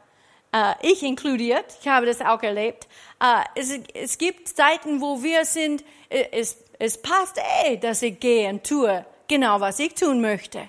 Äh, 0.52 0.74
ich 0.82 1.02
inkludiert, 1.02 1.66
ich 1.80 1.88
habe 1.88 2.06
das 2.06 2.20
auch 2.20 2.42
erlebt. 2.42 2.88
Äh, 3.20 3.44
es, 3.54 3.72
es 3.94 4.18
gibt 4.18 4.48
Zeiten, 4.48 5.00
wo 5.00 5.22
wir 5.22 5.44
sind, 5.44 5.84
äh, 6.08 6.26
es, 6.32 6.56
es 6.78 7.00
passt 7.00 7.38
eh, 7.64 7.76
dass 7.76 8.02
ich 8.02 8.18
gehe 8.18 8.48
und 8.48 8.64
tue 8.64 9.04
genau, 9.28 9.60
was 9.60 9.78
ich 9.78 9.94
tun 9.94 10.20
möchte. 10.20 10.68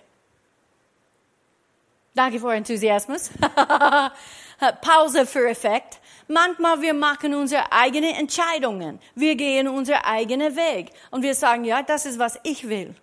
Danke 2.13 2.39
für 2.39 2.53
Enthusiasmus. 2.53 3.31
Pause 4.81 5.25
für 5.25 5.49
Effekt. 5.49 5.99
Manchmal 6.27 6.81
wir 6.81 6.93
machen 6.93 7.33
unsere 7.33 7.71
eigenen 7.71 8.13
Entscheidungen. 8.15 8.99
Wir 9.15 9.35
gehen 9.35 9.67
unseren 9.67 10.01
eigenen 10.03 10.55
Weg. 10.55 10.91
Und 11.09 11.23
wir 11.23 11.33
sagen, 11.33 11.63
ja, 11.65 11.81
das 11.81 12.05
ist, 12.05 12.19
was 12.19 12.39
ich 12.43 12.69
will. 12.69 12.95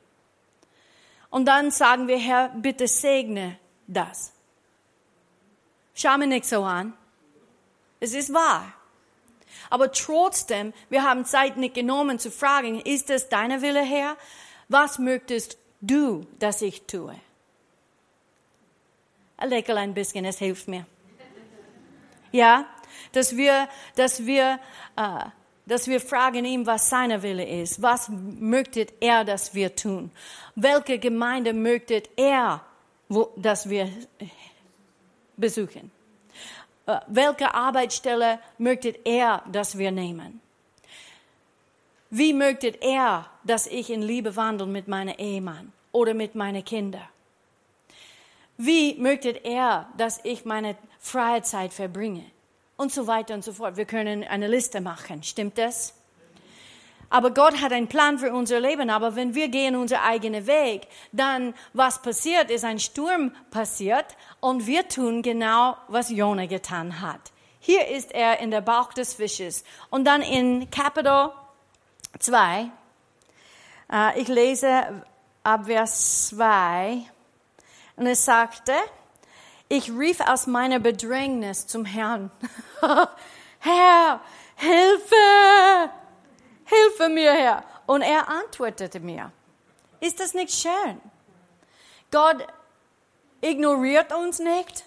Und 1.30 1.46
dann 1.46 1.70
sagen 1.70 2.06
wir, 2.06 2.18
Herr, 2.18 2.50
bitte 2.50 2.86
segne 2.86 3.58
das. 3.86 4.32
Schau 6.00 6.16
mir 6.16 6.28
nicht 6.28 6.44
so 6.44 6.62
an. 6.62 6.92
Es 7.98 8.14
ist 8.14 8.32
wahr. 8.32 8.72
Aber 9.68 9.90
trotzdem, 9.90 10.72
wir 10.88 11.02
haben 11.02 11.24
Zeit 11.24 11.56
nicht 11.56 11.74
genommen 11.74 12.20
zu 12.20 12.30
fragen, 12.30 12.80
ist 12.80 13.11
es 13.11 13.28
deine 13.28 13.62
Wille, 13.62 13.82
Herr? 13.82 14.16
Was 14.68 15.00
möchtest 15.00 15.58
du, 15.80 16.24
dass 16.38 16.62
ich 16.62 16.82
tue? 16.82 17.16
Ein 19.38 19.48
Lächeln 19.48 19.78
ein 19.78 19.94
bisschen, 19.94 20.24
es 20.24 20.38
hilft 20.38 20.68
mir. 20.68 20.87
Ja, 22.30 22.66
dass 23.11 23.37
wir, 23.37 23.68
dass 23.96 24.24
wir, 24.24 24.61
äh, 24.94 25.24
dass 25.66 25.88
wir 25.88 26.00
fragen 26.00 26.44
ihm, 26.44 26.64
was 26.64 26.90
seine 26.90 27.24
Wille 27.24 27.44
ist. 27.44 27.82
Was 27.82 28.08
möchte 28.08 28.87
er, 29.00 29.24
dass 29.24 29.52
wir 29.52 29.74
tun? 29.74 30.12
Welche 30.54 31.00
Gemeinde 31.00 31.52
möchte 31.52 32.04
er, 32.16 32.64
wo, 33.08 33.32
dass 33.37 33.68
wir 33.68 33.90
besuchen? 35.38 35.90
Äh, 36.87 37.01
welche 37.07 37.55
Arbeitsstelle 37.55 38.40
möchte 38.59 38.94
er, 39.05 39.42
dass 39.51 39.79
wir 39.79 39.90
nehmen? 39.90 40.40
Wie 42.11 42.33
möchte 42.33 42.68
er, 42.68 43.27
dass 43.44 43.66
ich 43.66 43.90
in 43.90 44.03
Liebe 44.03 44.35
wandle 44.37 44.66
mit 44.66 44.88
meinem 44.88 45.14
Ehemann 45.18 45.72
oder 45.92 46.14
mit 46.14 46.35
meinen 46.35 46.64
Kindern? 46.64 47.09
Wie 48.57 48.94
möchte 48.94 49.31
er, 49.31 49.88
dass 49.96 50.20
ich 50.24 50.44
meine 50.44 50.77
freie 50.98 51.42
Zeit 51.42 51.72
verbringe? 51.72 52.24
Und 52.77 52.92
so 52.92 53.07
weiter 53.07 53.35
und 53.35 53.44
so 53.44 53.53
fort. 53.53 53.77
Wir 53.77 53.85
können 53.85 54.24
eine 54.24 54.48
Liste 54.48 54.81
machen. 54.81 55.22
Stimmt 55.22 55.59
das? 55.59 55.94
Aber 57.11 57.31
Gott 57.33 57.61
hat 57.61 57.73
einen 57.73 57.88
Plan 57.88 58.18
für 58.18 58.33
unser 58.33 58.61
Leben. 58.61 58.90
Aber 58.90 59.16
wenn 59.16 59.35
wir 59.35 59.49
gehen 59.49 59.77
unseren 59.77 60.03
eigenen 60.03 60.47
Weg, 60.47 60.87
dann 61.12 61.55
was 61.73 62.03
passiert, 62.03 62.51
ist 62.51 62.64
ein 62.64 62.79
Sturm 62.79 63.33
passiert 63.51 64.16
und 64.40 64.66
wir 64.66 64.88
tun 64.88 65.23
genau, 65.23 65.77
was 65.88 66.11
Jona 66.11 66.47
getan 66.47 67.01
hat. 67.01 67.33
Hier 67.61 67.88
ist 67.88 68.12
er 68.12 68.40
in 68.40 68.51
der 68.51 68.61
Bauch 68.61 68.92
des 68.92 69.14
Fisches. 69.14 69.64
Und 69.90 70.05
dann 70.05 70.23
in 70.23 70.71
Kapitel 70.71 71.31
2, 72.18 72.71
äh, 73.92 74.21
ich 74.21 74.29
lese 74.29 75.03
ab 75.42 75.66
Vers 75.66 76.29
2, 76.29 77.03
und 77.97 78.07
es 78.07 78.25
sagte, 78.25 78.73
ich 79.68 79.90
rief 79.90 80.21
aus 80.21 80.47
meiner 80.47 80.79
Bedrängnis 80.79 81.66
zum 81.66 81.85
Herrn. 81.85 82.31
Herr, 83.59 84.21
Hilfe! 84.55 85.90
Hilfe 86.68 87.09
mir, 87.09 87.33
Herr! 87.33 87.64
Und 87.87 88.02
er 88.02 88.28
antwortete 88.28 89.00
mir. 89.00 89.33
Ist 90.00 90.20
das 90.20 90.35
nicht 90.35 90.52
schön? 90.52 91.00
Gott 92.11 92.46
ignoriert 93.40 94.12
uns 94.12 94.38
nicht. 94.38 94.85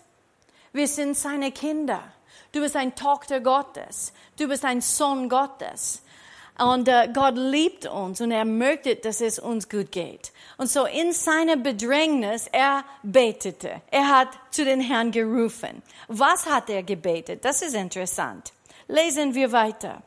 Wir 0.74 0.88
sind 0.88 1.17
seine 1.17 1.52
Kinder. 1.52 2.02
Du 2.52 2.62
bist 2.62 2.76
ein 2.76 2.96
Tochter 2.96 3.39
Gottes. 3.39 4.13
Du 4.38 4.48
bist 4.48 4.63
ein 4.63 4.82
Sohn 4.82 5.28
Gottes. 5.30 6.02
Und 6.58 6.88
äh, 6.88 7.10
Gott 7.12 7.36
liebt 7.36 7.88
uns 7.88 8.22
und 8.22 8.32
er 8.32 8.46
möchte, 8.46 8.96
dass 8.96 9.22
es 9.22 9.39
uns 9.39 9.67
gut 9.67 9.91
geht. 9.91 10.32
Und 10.58 10.70
so 10.70 10.86
in 10.86 11.12
seiner 11.12 11.56
Bedrängnis, 11.56 12.48
er 12.52 12.84
betete. 13.02 13.82
Er 13.89 14.08
hat 14.08 14.30
zu 14.52 14.63
den 14.63 14.80
Herrn 14.82 15.12
gerufen. 15.12 15.82
Was 16.08 16.46
hat 16.46 16.70
er 16.70 16.84
gebetet? 16.84 17.44
Das 17.44 17.62
ist 17.62 17.74
interessant. 17.74 18.54
Lesen 18.88 19.34
wir 19.34 19.52
weiter. 19.52 20.04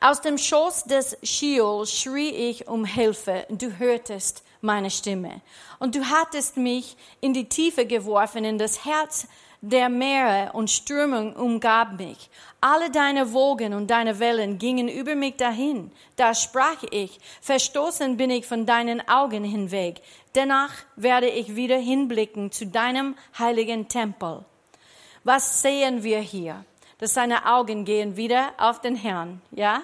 Aus 0.00 0.20
dem 0.20 0.36
Schoß 0.36 0.84
des 0.84 1.16
Sheol 1.22 1.86
schrie 1.86 2.30
ich 2.30 2.68
um 2.68 2.84
Hilfe, 2.84 3.46
du 3.48 3.78
hörtest 3.78 4.44
meine 4.60 4.90
Stimme. 4.90 5.40
Und 5.78 5.94
du 5.94 6.04
hattest 6.04 6.56
mich 6.56 6.96
in 7.20 7.32
die 7.32 7.48
Tiefe 7.48 7.86
geworfen, 7.86 8.44
in 8.44 8.58
das 8.58 8.84
Herz 8.84 9.26
der 9.62 9.88
Meere 9.88 10.52
und 10.52 10.70
Strömung 10.70 11.34
umgab 11.34 11.98
mich. 11.98 12.30
Alle 12.60 12.90
deine 12.90 13.32
Wogen 13.32 13.72
und 13.74 13.90
deine 13.90 14.18
Wellen 14.18 14.58
gingen 14.58 14.88
über 14.88 15.14
mich 15.14 15.36
dahin. 15.36 15.90
Da 16.16 16.34
sprach 16.34 16.82
ich, 16.90 17.18
verstoßen 17.40 18.16
bin 18.16 18.30
ich 18.30 18.46
von 18.46 18.66
deinen 18.66 19.06
Augen 19.08 19.44
hinweg. 19.44 20.02
Danach 20.34 20.72
werde 20.96 21.28
ich 21.28 21.56
wieder 21.56 21.78
hinblicken 21.78 22.52
zu 22.52 22.66
deinem 22.66 23.16
heiligen 23.38 23.88
Tempel. 23.88 24.44
Was 25.24 25.62
sehen 25.62 26.02
wir 26.02 26.20
hier? 26.20 26.64
Dass 26.98 27.14
seine 27.14 27.46
Augen 27.46 27.84
gehen 27.84 28.16
wieder 28.16 28.52
auf 28.58 28.80
den 28.80 28.96
Herrn, 28.96 29.42
ja? 29.50 29.82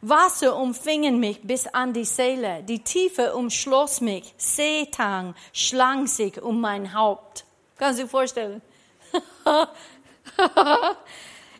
Wasser 0.00 0.56
umfingen 0.56 1.18
mich 1.18 1.42
bis 1.42 1.66
an 1.66 1.92
die 1.92 2.04
Seele, 2.04 2.62
die 2.62 2.84
Tiefe 2.84 3.34
umschloss 3.34 4.00
mich, 4.00 4.32
Seetang 4.36 5.34
schlang 5.52 6.06
sich 6.06 6.40
um 6.40 6.60
mein 6.60 6.94
Haupt. 6.94 7.44
Kannst 7.76 7.98
du 7.98 8.04
dir 8.04 8.08
vorstellen? 8.08 8.62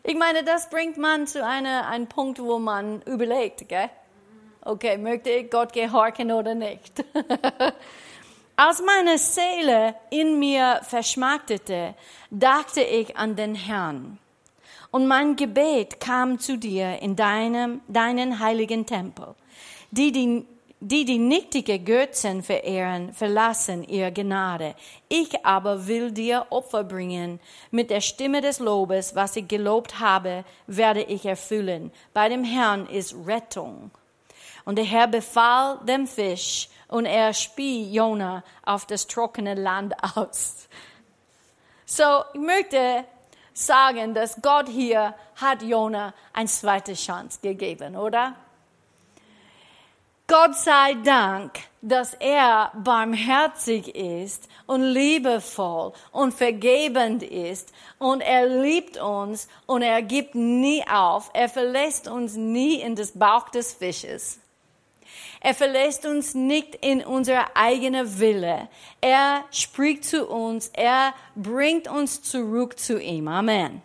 ich 0.03 0.15
meine, 0.15 0.43
das 0.43 0.69
bringt 0.69 0.97
man 0.97 1.27
zu 1.27 1.43
einer, 1.43 1.87
einem 1.87 2.07
Punkt, 2.07 2.39
wo 2.39 2.59
man 2.59 3.01
überlegt, 3.01 3.67
gell? 3.67 3.89
Okay, 4.61 4.97
möchte 4.97 5.29
ich 5.31 5.49
Gott 5.49 5.73
gehorchen 5.73 6.31
oder 6.31 6.53
nicht? 6.53 7.03
Als 8.55 8.81
meine 8.81 9.17
Seele 9.17 9.95
in 10.09 10.37
mir 10.37 10.81
verschmachtete, 10.83 11.95
dachte 12.29 12.81
ich 12.81 13.17
an 13.17 13.35
den 13.35 13.55
Herrn. 13.55 14.19
Und 14.91 15.07
mein 15.07 15.35
Gebet 15.35 15.99
kam 15.99 16.39
zu 16.39 16.57
dir 16.57 17.01
in 17.01 17.15
deinem, 17.15 17.81
deinen 17.87 18.39
heiligen 18.39 18.85
Tempel. 18.85 19.35
Die, 19.91 20.11
die 20.11 20.45
die 20.81 21.03
die 21.03 21.17
nichtige 21.17 21.77
Götzen 21.77 22.41
verehren, 22.41 23.13
verlassen 23.13 23.83
ihr 23.83 24.11
Gnade. 24.11 24.75
Ich 25.09 25.45
aber 25.45 25.87
will 25.87 26.11
dir 26.11 26.45
Opfer 26.51 26.85
bringen. 26.85 27.39
Mit 27.69 27.89
der 27.89 27.99
Stimme 27.99 28.39
des 28.39 28.59
Lobes, 28.59 29.13
was 29.13 29.35
ich 29.35 29.47
gelobt 29.47 29.99
habe, 29.99 30.45
werde 30.67 31.03
ich 31.03 31.25
erfüllen. 31.25 31.91
Bei 32.13 32.29
dem 32.29 32.45
Herrn 32.45 32.87
ist 32.87 33.13
Rettung. 33.25 33.91
Und 34.63 34.77
der 34.77 34.85
Herr 34.85 35.07
befahl 35.07 35.79
dem 35.85 36.07
Fisch, 36.07 36.69
und 36.87 37.05
er 37.05 37.33
spie 37.33 37.91
Jona 37.91 38.43
auf 38.65 38.87
das 38.87 39.05
trockene 39.05 39.53
Land 39.53 39.93
aus. 40.15 40.67
So, 41.85 42.23
ich 42.33 42.39
möchte 42.39 43.03
sagen, 43.65 44.13
dass 44.13 44.41
Gott 44.41 44.67
hier 44.69 45.13
hat 45.35 45.61
Jona 45.61 46.13
eine 46.33 46.47
zweite 46.47 46.93
Chance 46.93 47.39
gegeben, 47.41 47.95
oder? 47.95 48.35
Gott 50.27 50.55
sei 50.55 50.93
Dank, 51.03 51.53
dass 51.81 52.13
er 52.13 52.71
barmherzig 52.75 53.95
ist 53.95 54.47
und 54.67 54.83
liebevoll 54.83 55.91
und 56.11 56.35
vergebend 56.35 57.23
ist 57.23 57.73
und 57.97 58.21
er 58.21 58.45
liebt 58.45 58.97
uns 58.97 59.47
und 59.65 59.81
er 59.81 60.03
gibt 60.03 60.35
nie 60.35 60.85
auf. 60.87 61.31
Er 61.33 61.49
verlässt 61.49 62.07
uns 62.07 62.35
nie 62.35 62.75
in 62.75 62.95
das 62.95 63.13
Bauch 63.17 63.49
des 63.49 63.73
Fisches. 63.73 64.39
Er 65.41 65.53
verlässt 65.53 66.05
uns 66.05 66.35
nicht 66.35 66.75
in 66.75 67.03
unser 67.03 67.55
eigener 67.55 68.19
Wille. 68.19 68.67
Er 68.99 69.45
spricht 69.51 70.03
zu 70.03 70.27
uns. 70.27 70.69
Er 70.73 71.13
bringt 71.35 71.87
uns 71.87 72.21
zurück 72.21 72.77
zu 72.77 73.01
ihm. 73.01 73.27
Amen. 73.27 73.81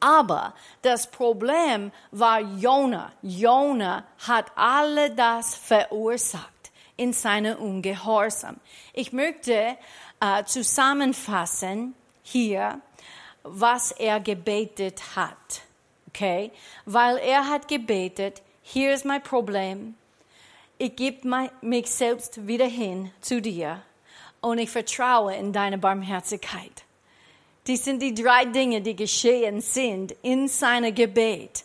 Aber 0.00 0.54
das 0.82 1.10
Problem 1.10 1.92
war 2.10 2.40
Jona. 2.40 3.12
Jona 3.22 4.04
hat 4.26 4.46
alle 4.54 5.10
das 5.10 5.54
verursacht 5.54 6.52
in 6.96 7.12
seinem 7.12 7.58
Ungehorsam. 7.58 8.56
Ich 8.92 9.12
möchte 9.12 9.76
äh, 10.20 10.44
zusammenfassen 10.44 11.94
hier, 12.22 12.80
was 13.42 13.92
er 13.92 14.20
gebetet 14.20 15.16
hat. 15.16 15.62
Okay? 16.08 16.50
Weil 16.84 17.18
er 17.18 17.48
hat 17.48 17.68
gebetet, 17.68 18.42
ist 18.74 19.04
mein 19.04 19.22
Problem. 19.22 19.94
Ich 20.78 20.94
gebe 20.94 21.48
mich 21.62 21.90
selbst 21.90 22.46
wieder 22.46 22.66
hin 22.66 23.10
zu 23.22 23.40
dir 23.40 23.80
und 24.42 24.58
ich 24.58 24.68
vertraue 24.68 25.34
in 25.34 25.50
deine 25.52 25.78
Barmherzigkeit. 25.78 26.84
Die 27.66 27.78
sind 27.78 28.02
die 28.02 28.12
drei 28.12 28.44
Dinge, 28.44 28.82
die 28.82 28.94
geschehen 28.94 29.62
sind 29.62 30.12
in 30.22 30.48
seinem 30.48 30.94
Gebet. 30.94 31.64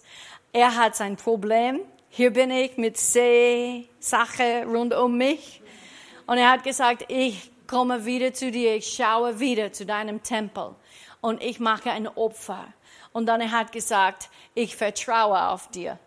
Er 0.53 0.77
hat 0.77 0.95
sein 0.95 1.17
Problem. 1.17 1.81
Hier 2.09 2.31
bin 2.31 2.51
ich 2.51 2.77
mit 2.77 2.97
See-Sache 2.97 4.65
rund 4.65 4.93
um 4.93 5.17
mich. 5.17 5.61
Und 6.25 6.37
er 6.37 6.49
hat 6.49 6.63
gesagt, 6.63 7.03
ich 7.09 7.51
komme 7.67 8.05
wieder 8.05 8.33
zu 8.33 8.49
dir, 8.49 8.75
ich 8.75 8.93
schaue 8.93 9.41
wieder 9.41 9.73
zu 9.73 9.85
deinem 9.85 10.23
Tempel 10.23 10.73
und 11.19 11.43
ich 11.43 11.59
mache 11.59 11.91
ein 11.91 12.07
Opfer. 12.07 12.65
Und 13.11 13.25
dann 13.25 13.41
er 13.41 13.51
hat 13.51 13.73
gesagt, 13.73 14.29
ich 14.53 14.77
vertraue 14.77 15.49
auf 15.49 15.69
dir. 15.69 15.99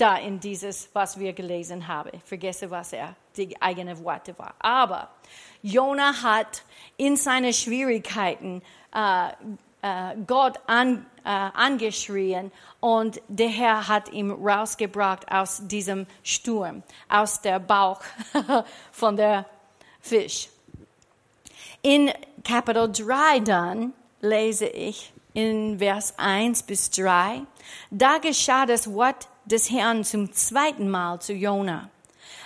Da 0.00 0.16
in 0.16 0.40
dieses, 0.40 0.88
was 0.94 1.18
wir 1.18 1.34
gelesen 1.34 1.86
haben. 1.86 2.08
Ich 2.14 2.22
vergesse, 2.22 2.70
was 2.70 2.94
er, 2.94 3.14
die 3.36 3.60
eigenen 3.60 4.02
Worte 4.02 4.38
war. 4.38 4.54
Aber 4.58 5.10
Jona 5.60 6.22
hat 6.22 6.62
in 6.96 7.18
seinen 7.18 7.52
Schwierigkeiten 7.52 8.62
äh, 8.94 9.28
äh, 9.82 10.16
Gott 10.26 10.58
an, 10.66 11.04
äh, 11.22 11.28
angeschrien 11.28 12.50
und 12.80 13.20
der 13.28 13.48
Herr 13.48 13.88
hat 13.88 14.10
ihn 14.10 14.30
rausgebracht 14.30 15.30
aus 15.30 15.66
diesem 15.66 16.06
Sturm, 16.22 16.82
aus 17.10 17.42
der 17.42 17.58
Bauch 17.58 18.00
von 18.92 19.18
der 19.18 19.44
Fisch. 20.00 20.48
In 21.82 22.10
Kapitel 22.42 22.90
3 22.90 23.40
dann 23.40 23.92
lese 24.22 24.66
ich 24.66 25.12
in 25.34 25.78
Vers 25.78 26.14
1 26.16 26.62
bis 26.62 26.90
3, 26.90 27.42
da 27.90 28.16
geschah 28.16 28.64
das 28.64 28.90
Wort 28.90 29.28
des 29.50 29.70
Herrn 29.70 30.04
zum 30.04 30.32
zweiten 30.32 30.88
Mal 30.88 31.20
zu 31.20 31.32
Jona. 31.32 31.90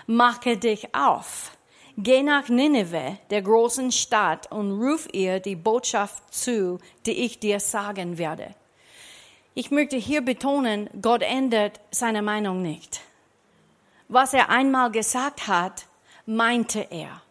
Mache 0.06 0.56
dich 0.56 0.94
auf, 0.94 1.56
geh 1.96 2.22
nach 2.22 2.48
Nineveh, 2.48 3.16
der 3.30 3.42
großen 3.42 3.92
Stadt, 3.92 4.50
und 4.50 4.72
ruf 4.72 5.08
ihr 5.12 5.40
die 5.40 5.56
Botschaft 5.56 6.32
zu, 6.32 6.78
die 7.06 7.24
ich 7.24 7.38
dir 7.38 7.60
sagen 7.60 8.18
werde. 8.18 8.54
Ich 9.54 9.70
möchte 9.70 9.96
hier 9.96 10.22
betonen, 10.22 10.90
Gott 11.00 11.22
ändert 11.22 11.80
seine 11.90 12.22
Meinung 12.22 12.62
nicht. 12.62 13.00
Was 14.08 14.34
er 14.34 14.50
einmal 14.50 14.90
gesagt 14.90 15.46
hat, 15.46 15.86
meinte 16.26 16.86
er. 16.90 17.22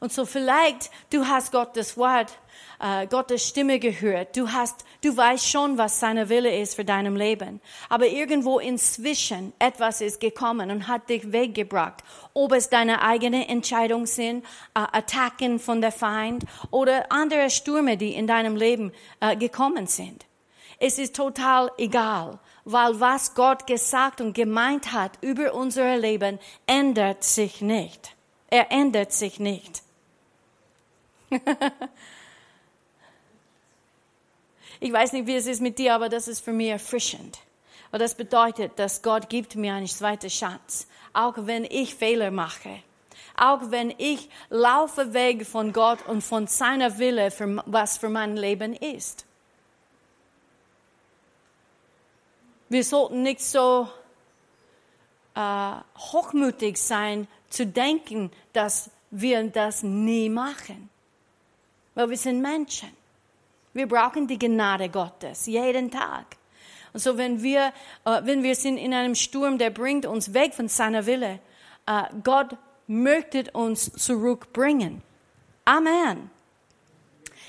Und 0.00 0.12
so 0.12 0.24
vielleicht, 0.24 0.90
du 1.10 1.26
hast 1.26 1.52
Gottes 1.52 1.96
Wort, 1.96 2.38
äh, 2.82 3.06
Gottes 3.06 3.48
Stimme 3.48 3.78
gehört. 3.78 4.36
Du 4.36 4.52
hast, 4.52 4.84
du 5.02 5.16
weißt 5.16 5.48
schon, 5.48 5.78
was 5.78 6.00
seine 6.00 6.28
Wille 6.28 6.60
ist 6.60 6.74
für 6.74 6.84
deinem 6.84 7.16
Leben. 7.16 7.60
Aber 7.88 8.06
irgendwo 8.06 8.58
inzwischen 8.58 9.52
etwas 9.58 10.00
ist 10.00 10.20
gekommen 10.20 10.70
und 10.70 10.88
hat 10.88 11.08
dich 11.08 11.32
weggebracht. 11.32 12.02
Ob 12.34 12.52
es 12.52 12.68
deine 12.68 13.02
eigene 13.02 13.48
Entscheidung 13.48 14.06
sind, 14.06 14.44
äh, 14.74 14.80
Attacken 14.80 15.60
von 15.60 15.80
der 15.80 15.92
Feind 15.92 16.44
oder 16.70 17.10
andere 17.12 17.50
Stürme, 17.50 17.96
die 17.96 18.14
in 18.14 18.26
deinem 18.26 18.56
Leben 18.56 18.92
äh, 19.20 19.36
gekommen 19.36 19.86
sind. 19.86 20.26
Es 20.78 20.98
ist 20.98 21.14
total 21.14 21.70
egal, 21.78 22.40
weil 22.64 22.98
was 22.98 23.36
Gott 23.36 23.68
gesagt 23.68 24.20
und 24.20 24.34
gemeint 24.34 24.92
hat 24.92 25.12
über 25.20 25.54
unser 25.54 25.96
Leben 25.96 26.40
ändert 26.66 27.22
sich 27.22 27.60
nicht. 27.60 28.16
Er 28.50 28.72
ändert 28.72 29.12
sich 29.12 29.38
nicht. 29.38 29.82
ich 34.82 34.92
weiß 34.92 35.12
nicht, 35.12 35.28
wie 35.28 35.36
es 35.36 35.46
ist 35.46 35.60
mit 35.60 35.78
dir, 35.78 35.94
aber 35.94 36.08
das 36.08 36.26
ist 36.26 36.40
für 36.40 36.52
mich 36.52 36.70
erfrischend. 36.70 37.38
Und 37.92 38.02
das 38.02 38.16
bedeutet, 38.16 38.76
dass 38.80 39.00
Gott 39.00 39.28
gibt 39.28 39.54
mir 39.54 39.74
eine 39.74 39.86
zweite 39.86 40.26
Chance, 40.26 40.86
auch 41.12 41.34
wenn 41.36 41.64
ich 41.64 41.94
Fehler 41.94 42.32
mache. 42.32 42.82
Auch 43.36 43.70
wenn 43.70 43.94
ich 43.96 44.28
laufe 44.50 45.14
weg 45.14 45.46
von 45.46 45.72
Gott 45.72 46.04
und 46.08 46.22
von 46.22 46.48
seiner 46.48 46.98
Wille, 46.98 47.30
für, 47.30 47.62
was 47.64 47.96
für 47.96 48.08
mein 48.08 48.36
Leben 48.36 48.74
ist. 48.74 49.24
Wir 52.68 52.82
sollten 52.82 53.22
nicht 53.22 53.40
so 53.40 53.88
äh, 55.36 55.74
hochmütig 55.96 56.76
sein, 56.76 57.28
zu 57.50 57.66
denken, 57.66 58.32
dass 58.52 58.90
wir 59.12 59.48
das 59.48 59.84
nie 59.84 60.28
machen. 60.28 60.90
Weil 61.94 62.10
wir 62.10 62.16
sind 62.16 62.42
Menschen. 62.42 63.01
Wir 63.72 63.88
brauchen 63.88 64.26
die 64.26 64.38
Gnade 64.38 64.88
Gottes 64.88 65.46
jeden 65.46 65.90
Tag. 65.90 66.36
Und 66.92 67.00
so, 67.00 67.16
wenn 67.16 67.42
wir, 67.42 67.72
äh, 68.04 68.20
wenn 68.24 68.42
wir 68.42 68.54
sind 68.54 68.76
in 68.76 68.92
einem 68.92 69.14
Sturm, 69.14 69.58
der 69.58 69.70
bringt 69.70 70.04
uns 70.04 70.34
weg 70.34 70.54
von 70.54 70.68
seiner 70.68 71.06
Wille, 71.06 71.40
äh, 71.86 72.02
Gott 72.22 72.56
möchte 72.86 73.50
uns 73.52 73.90
zurückbringen. 73.92 75.02
Amen. 75.64 76.30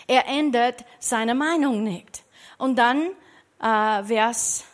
Er 0.07 0.27
ändert 0.27 0.85
seine 0.99 1.35
Meinung 1.35 1.83
nicht. 1.83 2.23
Und 2.57 2.77
dann 2.77 3.09
äh, 3.59 4.03
Vers 4.03 4.65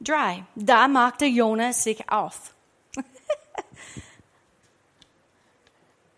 3. 0.00 0.44
Da 0.54 0.88
machte 0.88 1.26
Jonas 1.26 1.84
sich 1.84 2.10
auf. 2.10 2.54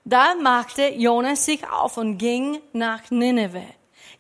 Da 0.05 0.35
machte 0.35 0.89
Jonas 0.89 1.45
sich 1.45 1.67
auf 1.71 1.97
und 1.97 2.19
ging 2.19 2.61
nach 2.73 3.09
Nineveh, 3.13 3.69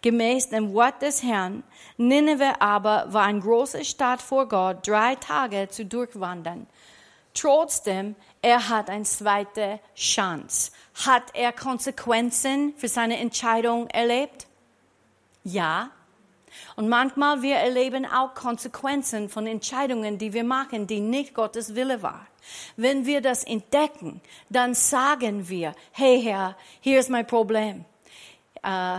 gemäß 0.02 0.50
dem 0.50 0.72
Wort 0.74 1.02
des 1.02 1.22
Herrn. 1.22 1.62
Nineveh 1.96 2.54
aber 2.58 3.06
war 3.08 3.24
eine 3.24 3.40
große 3.40 3.84
Stadt 3.84 4.22
vor 4.22 4.48
Gott, 4.48 4.86
drei 4.86 5.14
Tage 5.16 5.68
zu 5.68 5.84
durchwandern. 5.84 6.66
Trotzdem, 7.34 8.14
er 8.42 8.68
hat 8.68 8.90
eine 8.90 9.04
zweite 9.04 9.80
Chance. 9.94 10.72
Hat 11.06 11.34
er 11.34 11.52
Konsequenzen 11.52 12.74
für 12.76 12.88
seine 12.88 13.18
Entscheidung 13.18 13.88
erlebt? 13.88 14.46
Ja. 15.44 15.90
Und 16.76 16.88
manchmal 16.88 17.40
wir 17.40 17.56
erleben 17.56 18.04
auch 18.04 18.34
Konsequenzen 18.34 19.30
von 19.30 19.46
Entscheidungen, 19.46 20.18
die 20.18 20.34
wir 20.34 20.44
machen, 20.44 20.86
die 20.86 21.00
nicht 21.00 21.32
Gottes 21.32 21.74
Wille 21.74 22.02
war. 22.02 22.26
Wenn 22.76 23.06
wir 23.06 23.20
das 23.20 23.44
entdecken, 23.44 24.20
dann 24.50 24.74
sagen 24.74 25.48
wir, 25.48 25.74
hey 25.92 26.20
Herr, 26.22 26.56
hier 26.80 27.00
ist 27.00 27.08
mein 27.08 27.26
Problem. 27.26 27.84
Äh, 28.62 28.98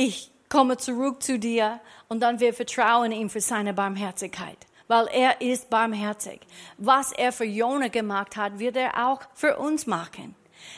ich 0.00 0.32
komme 0.48 0.78
zurück 0.78 1.22
zu 1.22 1.38
dir 1.38 1.78
und 2.08 2.20
dann 2.20 2.40
wir 2.40 2.54
vertrauen 2.54 3.12
ihm 3.12 3.28
für 3.28 3.42
seine 3.42 3.74
Barmherzigkeit. 3.74 4.56
Weil 4.88 5.06
er 5.08 5.42
ist 5.42 5.68
barmherzig. 5.68 6.40
Was 6.78 7.12
er 7.12 7.32
für 7.32 7.44
Jona 7.44 7.88
gemacht 7.88 8.36
hat, 8.36 8.58
wird 8.58 8.76
er 8.76 9.06
auch 9.06 9.20
für 9.34 9.58
uns 9.58 9.86
machen. 9.86 10.34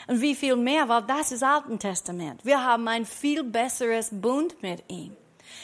Und 0.07 0.19
wie 0.21 0.35
viel 0.35 0.57
mehr, 0.57 0.89
weil 0.89 1.03
das 1.03 1.31
ist 1.31 1.41
Alten 1.41 1.79
Testament. 1.79 2.43
Wir 2.43 2.63
haben 2.63 2.87
ein 2.89 3.05
viel 3.05 3.43
besseres 3.43 4.09
Bund 4.11 4.61
mit 4.61 4.83
ihm. 4.89 5.15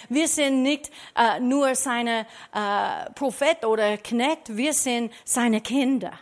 Wir 0.08 0.30
sind 0.30 0.64
nicht 0.64 0.90
äh, 1.16 1.40
nur 1.42 1.76
seine 1.76 2.26
äh, 2.54 3.12
Prophet 3.14 3.66
oder 3.66 3.98
Knecht, 3.98 4.56
wir 4.56 4.74
sind 4.74 5.12
seine 5.26 5.60
Kinder. 5.60 6.14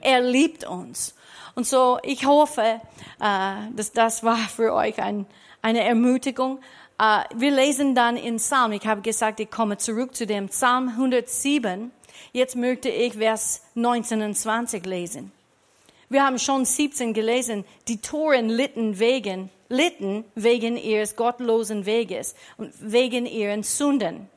Er 0.00 0.22
liebt 0.22 0.64
uns. 0.64 1.14
Und 1.54 1.66
so, 1.66 1.98
ich 2.02 2.24
hoffe, 2.24 2.80
äh, 3.20 3.54
dass 3.72 3.92
das 3.92 4.24
war 4.24 4.36
für 4.36 4.72
euch 4.72 5.00
ein, 5.00 5.26
eine 5.62 5.84
Ermutigung. 5.84 6.60
Äh, 6.98 7.24
wir 7.34 7.50
lesen 7.50 7.94
dann 7.94 8.16
in 8.16 8.36
Psalm, 8.36 8.72
ich 8.72 8.86
habe 8.86 9.00
gesagt, 9.00 9.40
ich 9.40 9.50
komme 9.50 9.78
zurück 9.78 10.14
zu 10.14 10.26
dem 10.26 10.48
Psalm 10.48 10.88
107. 10.88 11.90
Jetzt 12.32 12.56
möchte 12.56 12.88
ich 12.88 13.14
Vers 13.14 13.62
19 13.74 14.22
und 14.22 14.34
20 14.34 14.86
lesen. 14.86 15.32
Wir 16.08 16.24
haben 16.24 16.38
schon 16.38 16.64
17 16.64 17.14
gelesen, 17.14 17.64
die 17.86 17.98
Toren 17.98 18.48
litten 18.48 18.98
wegen, 18.98 19.48
litten 19.68 20.24
wegen 20.34 20.76
ihres 20.76 21.14
gottlosen 21.14 21.86
Weges 21.86 22.34
und 22.56 22.72
wegen 22.80 23.26
ihren 23.26 23.62
Sünden. 23.62 24.28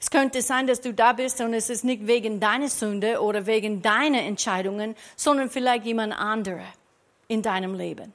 Es 0.00 0.10
könnte 0.10 0.40
sein, 0.40 0.66
dass 0.66 0.80
du 0.80 0.94
da 0.94 1.12
bist 1.12 1.42
und 1.42 1.52
es 1.52 1.68
ist 1.68 1.84
nicht 1.84 2.06
wegen 2.06 2.40
deiner 2.40 2.70
Sünde 2.70 3.20
oder 3.20 3.44
wegen 3.44 3.82
deiner 3.82 4.22
Entscheidungen, 4.22 4.96
sondern 5.14 5.50
vielleicht 5.50 5.84
jemand 5.84 6.14
anderer 6.14 6.64
in 7.28 7.42
deinem 7.42 7.74
Leben. 7.74 8.14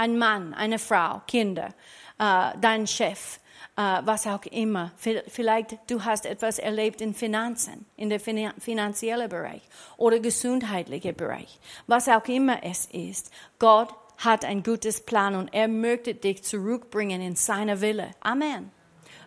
Ein 0.00 0.16
Mann, 0.16 0.54
eine 0.54 0.78
Frau, 0.78 1.20
Kinder, 1.26 1.74
äh, 2.18 2.52
dein 2.58 2.86
Chef, 2.86 3.38
äh, 3.76 4.00
was 4.02 4.26
auch 4.26 4.46
immer. 4.46 4.92
Vielleicht 4.96 5.78
du 5.90 6.02
hast 6.02 6.24
etwas 6.24 6.58
erlebt 6.58 7.02
in 7.02 7.12
Finanzen, 7.12 7.84
in 7.98 8.08
der 8.08 8.18
finanziellen 8.18 9.28
Bereich 9.28 9.60
oder 9.98 10.18
gesundheitlichen 10.18 11.14
Bereich. 11.14 11.60
Was 11.86 12.08
auch 12.08 12.24
immer 12.28 12.64
es 12.64 12.86
ist. 12.86 13.30
Gott 13.58 13.92
hat 14.16 14.46
ein 14.46 14.62
gutes 14.62 15.04
Plan 15.04 15.34
und 15.34 15.52
er 15.52 15.68
möchte 15.68 16.14
dich 16.14 16.44
zurückbringen 16.44 17.20
in 17.20 17.36
seiner 17.36 17.82
Wille. 17.82 18.12
Amen. 18.20 18.70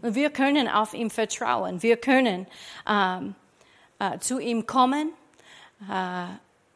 Und 0.02 0.16
wir 0.16 0.32
können 0.32 0.68
auf 0.68 0.96
ihn 0.96 1.12
vertrauen. 1.12 1.84
Wir 1.84 1.98
können 1.98 2.48
ähm, 2.90 3.36
äh, 4.00 4.18
zu 4.18 4.40
ihm 4.40 4.66
kommen, 4.66 5.12
äh, 5.88 6.26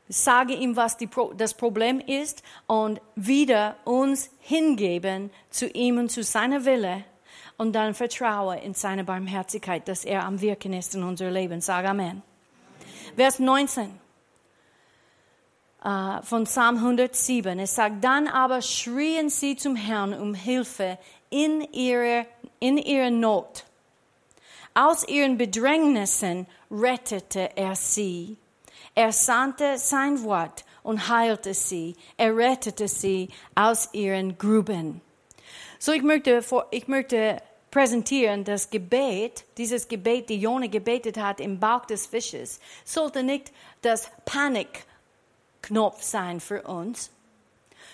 sage 0.09 0.53
ihm, 0.53 0.75
was 0.75 0.97
die, 0.97 1.09
das 1.35 1.53
Problem 1.53 1.99
ist 1.99 2.43
und 2.67 3.01
wieder 3.15 3.75
uns 3.83 4.29
hingeben 4.39 5.31
zu 5.49 5.67
ihm 5.67 5.97
und 5.97 6.09
zu 6.09 6.23
seiner 6.23 6.65
Wille 6.65 7.03
und 7.57 7.73
dann 7.73 7.93
vertraue 7.93 8.57
in 8.59 8.73
seine 8.73 9.03
Barmherzigkeit, 9.03 9.87
dass 9.87 10.05
er 10.05 10.23
am 10.23 10.41
Wirken 10.41 10.73
ist 10.73 10.95
in 10.95 11.03
unser 11.03 11.29
Leben. 11.31 11.61
Sag 11.61 11.85
Amen. 11.85 12.21
Vers 13.15 13.39
19 13.39 13.89
äh, 15.83 16.21
von 16.21 16.43
Psalm 16.43 16.77
107. 16.77 17.59
Es 17.59 17.75
sagt, 17.75 18.03
dann 18.03 18.27
aber 18.27 18.61
schrien 18.61 19.29
sie 19.29 19.55
zum 19.55 19.75
Herrn 19.75 20.13
um 20.13 20.33
Hilfe 20.33 20.97
in 21.29 21.61
ihrer, 21.73 22.25
in 22.59 22.77
ihrer 22.77 23.09
Not. 23.09 23.65
Aus 24.73 25.07
ihren 25.07 25.37
Bedrängnissen 25.37 26.45
rettete 26.69 27.57
er 27.57 27.75
sie. 27.75 28.37
Er 28.97 29.11
sandte 29.11 29.77
sein 29.77 30.23
Wort 30.23 30.65
und 30.81 31.07
heilte 31.07 31.53
sie. 31.53 31.95
Er 32.17 32.35
rettete 32.35 32.87
sie 32.87 33.29
aus 33.53 33.89
ihren 33.93 34.39
Gruben. 34.39 35.01
So, 35.77 35.91
ich 35.91 36.01
möchte, 36.01 36.43
ich 36.71 36.87
möchte 36.87 37.37
präsentieren, 37.69 38.43
das 38.43 38.71
Gebet, 38.71 39.45
dieses 39.59 39.87
Gebet, 39.87 40.29
die 40.29 40.41
Jona 40.41 40.65
gebetet 40.65 41.17
hat 41.17 41.39
im 41.39 41.59
Bauch 41.59 41.85
des 41.85 42.07
Fisches, 42.07 42.59
sollte 42.85 43.21
nicht 43.21 43.51
das 43.83 44.09
Panikknopf 44.25 46.01
sein 46.01 46.39
für 46.39 46.63
uns, 46.63 47.11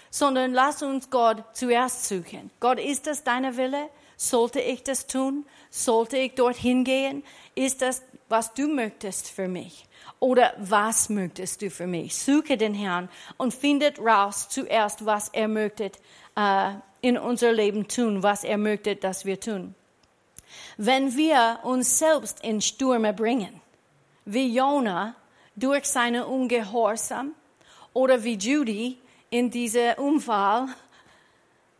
sondern 0.10 0.54
lass 0.54 0.84
uns 0.84 1.10
Gott 1.10 1.44
zuerst 1.52 2.06
suchen. 2.06 2.50
Gott, 2.62 2.80
ist 2.80 3.08
das 3.08 3.26
deine 3.26 3.58
Wille? 3.58 3.90
Sollte 4.24 4.62
ich 4.62 4.84
das 4.84 5.06
tun? 5.06 5.46
Sollte 5.70 6.18
ich 6.18 6.34
dorthin 6.36 6.86
gehen? 6.86 7.24
Ist 7.56 7.82
das, 7.82 8.04
was 8.30 8.54
du 8.54 8.70
möchtest 8.70 9.30
für 9.30 9.50
mich? 9.50 9.86
Oder 10.22 10.54
was 10.60 11.10
möchtest 11.10 11.62
du 11.62 11.70
für 11.70 11.88
mich? 11.88 12.16
Suche 12.16 12.56
den 12.56 12.74
Herrn 12.74 13.10
und 13.36 13.54
findet 13.54 14.00
raus 14.00 14.48
zuerst, 14.48 15.06
was 15.06 15.28
er 15.28 15.50
möchte 15.50 15.92
äh, 16.38 16.72
in 17.02 17.18
unser 17.18 17.52
Leben 17.52 17.90
tun, 17.90 18.24
was 18.24 18.46
er 18.46 18.58
möchte, 18.58 18.96
dass 18.96 19.26
wir 19.26 19.42
tun. 19.42 19.76
Wenn 20.78 21.18
wir 21.18 21.60
uns 21.64 22.00
selbst 22.00 22.42
in 22.46 22.62
Stürme 22.62 23.12
bringen, 23.12 23.60
wie 24.24 24.56
Jona 24.56 25.16
durch 25.58 25.84
seine 25.84 26.28
Ungehorsam 26.28 27.34
oder 27.92 28.24
wie 28.24 28.36
Judy 28.36 28.98
in 29.30 29.52
diesem 29.52 29.96
Unfall, 29.98 30.70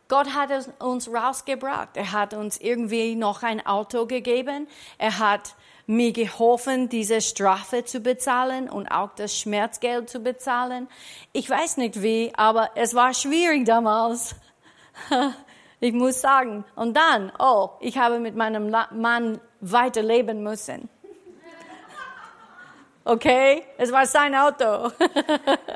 Gott 0.08 0.34
hat 0.34 0.50
uns 0.80 1.12
rausgebracht. 1.12 1.90
Er 1.94 2.12
hat 2.12 2.34
uns 2.34 2.58
irgendwie 2.58 3.14
noch 3.14 3.42
ein 3.42 3.64
Auto 3.64 4.06
gegeben. 4.06 4.68
Er 4.98 5.18
hat 5.18 5.54
mir 5.86 6.12
geholfen, 6.12 6.88
diese 6.88 7.20
Strafe 7.20 7.84
zu 7.84 8.00
bezahlen 8.00 8.68
und 8.68 8.88
auch 8.88 9.14
das 9.16 9.38
Schmerzgeld 9.38 10.08
zu 10.08 10.20
bezahlen. 10.20 10.88
Ich 11.32 11.48
weiß 11.48 11.76
nicht 11.76 12.02
wie, 12.02 12.32
aber 12.36 12.70
es 12.74 12.94
war 12.94 13.14
schwierig 13.14 13.64
damals. 13.64 14.36
Ich 15.80 15.92
muss 15.92 16.22
sagen. 16.22 16.64
Und 16.76 16.96
dann, 16.96 17.30
oh, 17.38 17.72
ich 17.78 17.98
habe 17.98 18.18
mit 18.18 18.34
meinem 18.34 18.70
Mann 18.70 19.38
weiterleben 19.60 20.42
müssen. 20.42 20.88
Okay, 23.06 23.62
es 23.76 23.92
war 23.92 24.06
sein 24.06 24.34
Auto. 24.34 24.90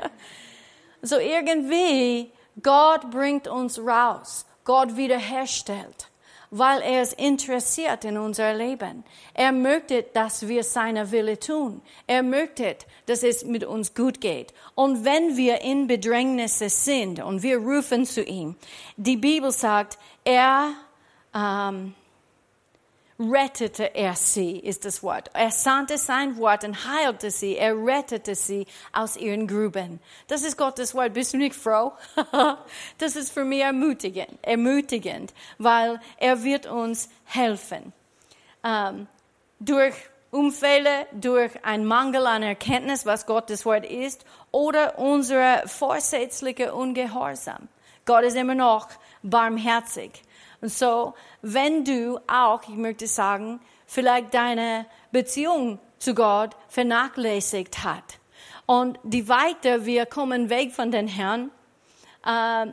so 1.03 1.19
irgendwie, 1.19 2.31
Gott 2.61 3.11
bringt 3.11 3.47
uns 3.47 3.79
raus. 3.79 4.45
Gott 4.63 4.95
wiederherstellt 4.95 6.09
weil 6.51 6.81
er 6.81 7.01
es 7.01 7.13
interessiert 7.13 8.05
in 8.05 8.17
unser 8.17 8.53
Leben. 8.53 9.03
Er 9.33 9.51
möchte, 9.51 10.03
dass 10.13 10.47
wir 10.47 10.63
seine 10.63 11.11
Wille 11.11 11.39
tun. 11.39 11.81
Er 12.07 12.23
möchte, 12.23 12.75
dass 13.05 13.23
es 13.23 13.45
mit 13.45 13.63
uns 13.63 13.93
gut 13.93 14.19
geht. 14.19 14.53
Und 14.75 15.05
wenn 15.05 15.37
wir 15.37 15.61
in 15.61 15.87
Bedrängnisse 15.87 16.69
sind 16.69 17.21
und 17.21 17.43
wir 17.43 17.57
rufen 17.57 18.05
zu 18.05 18.23
ihm, 18.23 18.55
die 18.97 19.17
Bibel 19.17 19.51
sagt, 19.51 19.99
er 20.23 20.71
ähm, 21.35 21.93
rettete 23.19 23.95
er 23.95 24.15
sie, 24.15 24.57
ist 24.57 24.85
das 24.85 25.03
Wort. 25.03 25.29
Er 25.33 25.51
sandte 25.51 25.97
sein 25.97 26.37
Wort 26.37 26.63
und 26.63 26.85
heilte 26.85 27.31
sie. 27.31 27.57
Er 27.57 27.75
rettete 27.75 28.33
sie 28.33 28.65
aus 28.93 29.17
ihren 29.17 29.47
Gruben. 29.47 29.99
Das 30.27 30.43
ist 30.43 30.57
Gottes 30.57 30.95
Wort. 30.95 31.13
Bist 31.13 31.33
du 31.33 31.37
nicht 31.37 31.55
froh? 31.55 31.91
das 32.97 33.15
ist 33.15 33.31
für 33.31 33.43
mich 33.43 33.61
ermutigend, 33.61 34.29
ermutigend, 34.41 35.33
weil 35.57 35.99
er 36.17 36.43
wird 36.43 36.65
uns 36.65 37.09
helfen. 37.25 37.91
Ähm, 38.63 39.07
durch 39.59 39.95
Unfälle, 40.31 41.07
durch 41.11 41.65
einen 41.65 41.85
Mangel 41.85 42.25
an 42.27 42.43
Erkenntnis, 42.43 43.05
was 43.05 43.25
Gottes 43.25 43.65
Wort 43.65 43.85
ist, 43.85 44.25
oder 44.51 44.97
unsere 44.99 45.63
vorsätzliche 45.65 46.73
Ungehorsam. 46.73 47.67
Gott 48.05 48.23
ist 48.23 48.37
immer 48.37 48.55
noch 48.55 48.87
barmherzig. 49.23 50.23
Und 50.61 50.71
so, 50.71 51.13
wenn 51.41 51.85
du 51.85 52.19
auch, 52.27 52.63
ich 52.63 52.75
möchte 52.75 53.07
sagen, 53.07 53.59
vielleicht 53.85 54.33
deine 54.33 54.85
Beziehung 55.11 55.79
zu 55.99 56.13
Gott 56.13 56.55
vernachlässigt 56.67 57.83
hat 57.83 58.19
und 58.65 58.99
die 59.03 59.27
weiter 59.27 59.85
wir 59.85 60.05
kommen 60.05 60.49
weg 60.49 60.71
von 60.71 60.91
den 60.91 61.07
Herrn, 61.07 61.51
äh, 62.25 62.67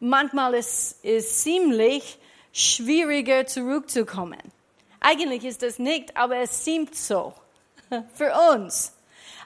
manchmal 0.00 0.54
ist 0.54 1.04
es 1.04 1.42
ziemlich 1.42 2.18
schwieriger 2.52 3.46
zurückzukommen. 3.46 4.40
Eigentlich 5.00 5.44
ist 5.44 5.62
das 5.62 5.78
nicht, 5.78 6.16
aber 6.16 6.36
es 6.36 6.64
seemt 6.64 6.94
so 6.94 7.34
für 8.14 8.32
uns. 8.54 8.92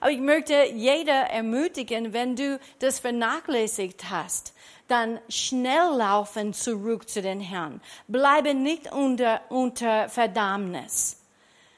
Aber 0.01 0.11
ich 0.11 0.20
möchte 0.20 0.66
jeder 0.74 1.31
ermutigen, 1.31 2.12
wenn 2.12 2.37
du 2.37 2.61
das 2.79 2.99
vernachlässigt 2.99 4.11
hast, 4.11 4.53
dann 4.89 5.20
schnell 5.28 5.97
laufen 5.97 6.53
zurück 6.53 7.09
zu 7.09 7.22
den 7.22 7.41
Herrn. 7.41 7.80
Bleibe 8.09 8.55
nicht 8.55 8.93
unter, 8.93 9.41
unter 9.49 10.09
Verdammnis, 10.09 11.20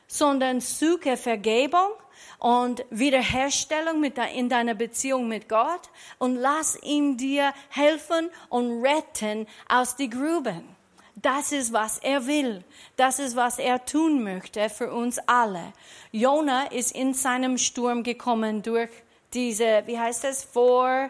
sondern 0.07 0.61
suche 0.61 1.17
Vergebung 1.17 1.91
und 2.39 2.85
Wiederherstellung 2.91 4.01
mit 4.01 4.17
der, 4.17 4.31
in 4.31 4.49
deiner 4.49 4.75
Beziehung 4.75 5.29
mit 5.29 5.49
Gott 5.49 5.91
und 6.19 6.37
lass 6.37 6.81
ihm 6.83 7.17
dir 7.17 7.53
helfen 7.71 8.31
und 8.49 8.83
retten 8.83 9.47
aus 9.69 9.97
die 9.97 10.11
Gruben. 10.11 10.77
Das 11.17 11.51
ist, 11.51 11.73
was 11.73 11.99
er 11.99 12.27
will. 12.29 12.63
Das 12.97 13.19
ist, 13.19 13.35
was 13.35 13.59
er 13.59 13.85
tun 13.85 14.23
möchte 14.23 14.71
für 14.71 14.93
uns 14.93 15.19
alle. 15.27 15.73
Jona 16.13 16.67
ist 16.71 16.95
in 16.95 17.13
seinem 17.13 17.59
Sturm 17.59 18.05
gekommen 18.05 18.63
durch 18.63 18.91
diese, 19.35 19.83
wie 19.87 19.99
heißt 19.99 20.25
es, 20.25 20.45
vor, 20.45 21.09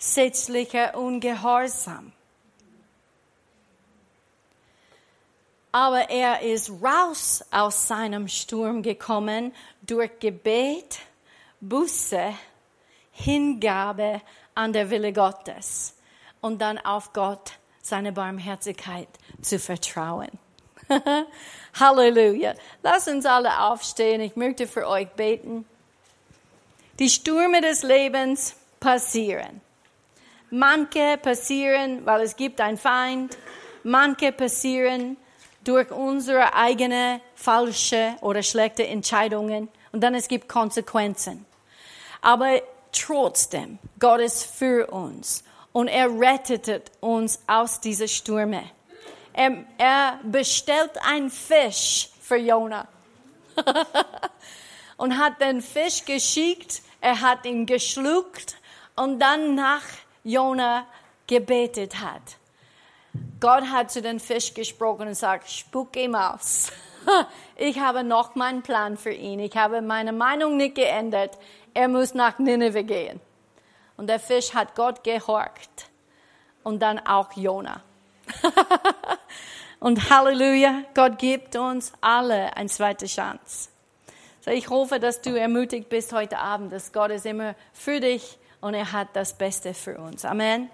gesetzlicher 0.00 0.96
Ungehorsam. 0.96 2.12
Aber 5.72 6.10
er 6.10 6.40
ist 6.40 6.70
raus 6.82 7.44
aus 7.50 7.86
seinem 7.86 8.26
Sturm 8.26 8.82
gekommen 8.82 9.54
durch 9.82 10.10
Gebet, 10.18 10.98
Buße, 11.60 12.34
Hingabe 13.12 14.20
an 14.54 14.72
der 14.72 14.90
Wille 14.90 15.12
Gottes 15.12 15.94
und 16.40 16.60
dann 16.60 16.78
auf 16.78 17.12
Gott, 17.12 17.52
seine 17.82 18.12
Barmherzigkeit 18.12 19.08
zu 19.42 19.58
vertrauen. 19.58 20.30
Halleluja. 21.78 22.54
Lass 22.82 23.06
uns 23.06 23.26
alle 23.26 23.60
aufstehen. 23.60 24.20
Ich 24.22 24.34
möchte 24.34 24.66
für 24.66 24.88
euch 24.88 25.08
beten. 25.10 25.66
Die 26.98 27.10
Stürme 27.10 27.60
des 27.60 27.82
Lebens 27.82 28.56
passieren. 28.80 29.60
Manche 30.50 31.16
passieren, 31.16 32.04
weil 32.04 32.22
es 32.22 32.34
gibt 32.34 32.60
einen 32.60 32.76
Feind. 32.76 33.38
Manche 33.84 34.32
passieren 34.32 35.16
durch 35.62 35.90
unsere 35.92 36.54
eigene 36.54 37.20
falsche 37.34 38.16
oder 38.20 38.42
schlechte 38.42 38.86
Entscheidungen. 38.86 39.68
Und 39.92 40.00
dann 40.00 40.14
es 40.14 40.26
gibt 40.26 40.48
Konsequenzen. 40.48 41.46
Aber 42.20 42.60
trotzdem, 42.92 43.78
Gott 43.98 44.20
ist 44.20 44.44
für 44.44 44.88
uns. 44.88 45.44
Und 45.72 45.86
er 45.86 46.08
rettet 46.08 46.90
uns 47.00 47.40
aus 47.46 47.80
dieser 47.80 48.08
Stürme. 48.08 48.64
Er, 49.32 49.64
er 49.78 50.18
bestellt 50.24 50.90
einen 51.06 51.30
Fisch 51.30 52.08
für 52.20 52.36
Jona. 52.36 52.88
und 54.96 55.16
hat 55.16 55.40
den 55.40 55.62
Fisch 55.62 56.04
geschickt. 56.04 56.82
Er 57.00 57.20
hat 57.20 57.46
ihn 57.46 57.66
geschluckt. 57.66 58.56
Und 58.96 59.20
dann 59.20 59.54
nach 59.54 59.84
Jona 60.24 60.86
gebetet 61.26 62.00
hat. 62.00 62.22
Gott 63.40 63.64
hat 63.64 63.90
zu 63.90 64.02
den 64.02 64.20
Fisch 64.20 64.54
gesprochen 64.54 65.08
und 65.08 65.14
sagt, 65.14 65.50
spuck 65.50 65.96
ihm 65.96 66.14
aus. 66.14 66.72
Ich 67.56 67.78
habe 67.80 68.04
noch 68.04 68.34
meinen 68.34 68.62
Plan 68.62 68.96
für 68.96 69.12
ihn. 69.12 69.40
Ich 69.40 69.56
habe 69.56 69.80
meine 69.80 70.12
Meinung 70.12 70.56
nicht 70.58 70.74
geändert. 70.74 71.36
Er 71.74 71.88
muss 71.88 72.14
nach 72.14 72.38
Nineveh 72.38 72.84
gehen. 72.84 73.20
Und 73.96 74.06
der 74.06 74.20
Fisch 74.20 74.54
hat 74.54 74.74
Gott 74.74 75.02
gehorcht. 75.02 75.90
Und 76.62 76.80
dann 76.80 76.98
auch 76.98 77.32
Jona. 77.32 77.82
Und 79.80 80.10
Halleluja, 80.10 80.84
Gott 80.94 81.18
gibt 81.18 81.56
uns 81.56 81.92
alle 82.02 82.54
eine 82.54 82.68
zweite 82.68 83.06
Chance. 83.06 83.70
So, 84.42 84.50
ich 84.50 84.68
hoffe, 84.68 85.00
dass 85.00 85.22
du 85.22 85.38
ermutigt 85.38 85.88
bist 85.88 86.12
heute 86.12 86.38
Abend, 86.38 86.72
dass 86.72 86.92
Gott 86.92 87.10
ist 87.10 87.26
immer 87.26 87.54
für 87.72 88.00
dich 88.00 88.38
und 88.60 88.74
er 88.74 88.92
hat 88.92 89.08
das 89.14 89.32
Beste 89.32 89.74
für 89.74 89.98
uns. 89.98 90.24
Amen. 90.24 90.70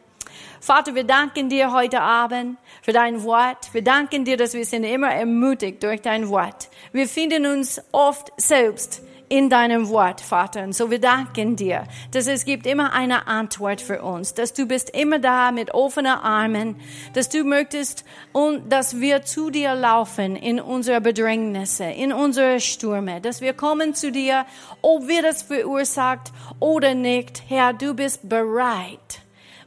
Vater, 0.60 0.94
wir 0.94 1.04
danken 1.04 1.48
dir 1.48 1.72
heute 1.72 2.00
Abend 2.00 2.58
für 2.82 2.92
dein 2.92 3.22
Wort. 3.22 3.72
Wir 3.72 3.82
danken 3.82 4.24
dir, 4.24 4.36
dass 4.36 4.54
wir 4.54 4.64
sind 4.64 4.84
immer 4.84 5.10
ermutigt 5.10 5.82
durch 5.82 6.02
dein 6.02 6.28
Wort. 6.28 6.68
Wir 6.92 7.08
finden 7.08 7.46
uns 7.46 7.80
oft 7.92 8.32
selbst 8.36 9.02
in 9.28 9.50
deinem 9.50 9.88
Wort, 9.88 10.20
Vater. 10.20 10.62
Und 10.62 10.74
so 10.74 10.90
wir 10.90 11.00
danken 11.00 11.56
dir, 11.56 11.84
dass 12.12 12.26
es 12.26 12.44
gibt 12.44 12.66
immer 12.66 12.92
eine 12.92 13.26
Antwort 13.26 13.80
für 13.80 14.02
uns, 14.02 14.34
dass 14.34 14.52
du 14.52 14.66
bist 14.66 14.90
immer 14.90 15.18
da 15.18 15.50
mit 15.50 15.74
offenen 15.74 16.12
Armen, 16.12 16.76
dass 17.14 17.28
du 17.28 17.42
möchtest 17.44 18.04
und 18.32 18.70
dass 18.70 19.00
wir 19.00 19.22
zu 19.22 19.50
dir 19.50 19.74
laufen 19.74 20.36
in 20.36 20.60
unsere 20.60 21.00
Bedrängnisse, 21.00 21.84
in 21.84 22.12
unsere 22.12 22.60
Stürme, 22.60 23.20
dass 23.20 23.40
wir 23.40 23.52
kommen 23.52 23.94
zu 23.94 24.12
dir, 24.12 24.46
ob 24.82 25.08
wir 25.08 25.22
das 25.22 25.42
verursacht 25.42 26.32
oder 26.60 26.94
nicht. 26.94 27.42
Herr, 27.48 27.72
du 27.72 27.94
bist 27.94 28.28
bereit, 28.28 29.20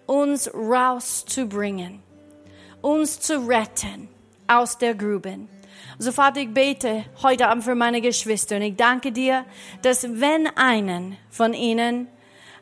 uns 0.06 0.50
rauszubringen, 0.54 2.02
uns 2.82 3.20
zu 3.20 3.46
retten 3.48 4.08
aus 4.48 4.78
der 4.78 4.96
Gruben. 4.96 5.59
So 6.02 6.14
Vater, 6.14 6.40
ich 6.40 6.54
bete 6.54 7.04
heute 7.24 7.50
Abend 7.50 7.66
für 7.66 7.76
meine 7.76 8.00
Geschwister 8.00 8.56
und 8.56 8.62
ich 8.62 8.78
danke 8.78 9.12
dir, 9.12 9.44
dass 9.82 10.08
wenn 10.10 10.48
einen 10.56 11.18
von 11.30 11.54
ihnen 11.54 12.08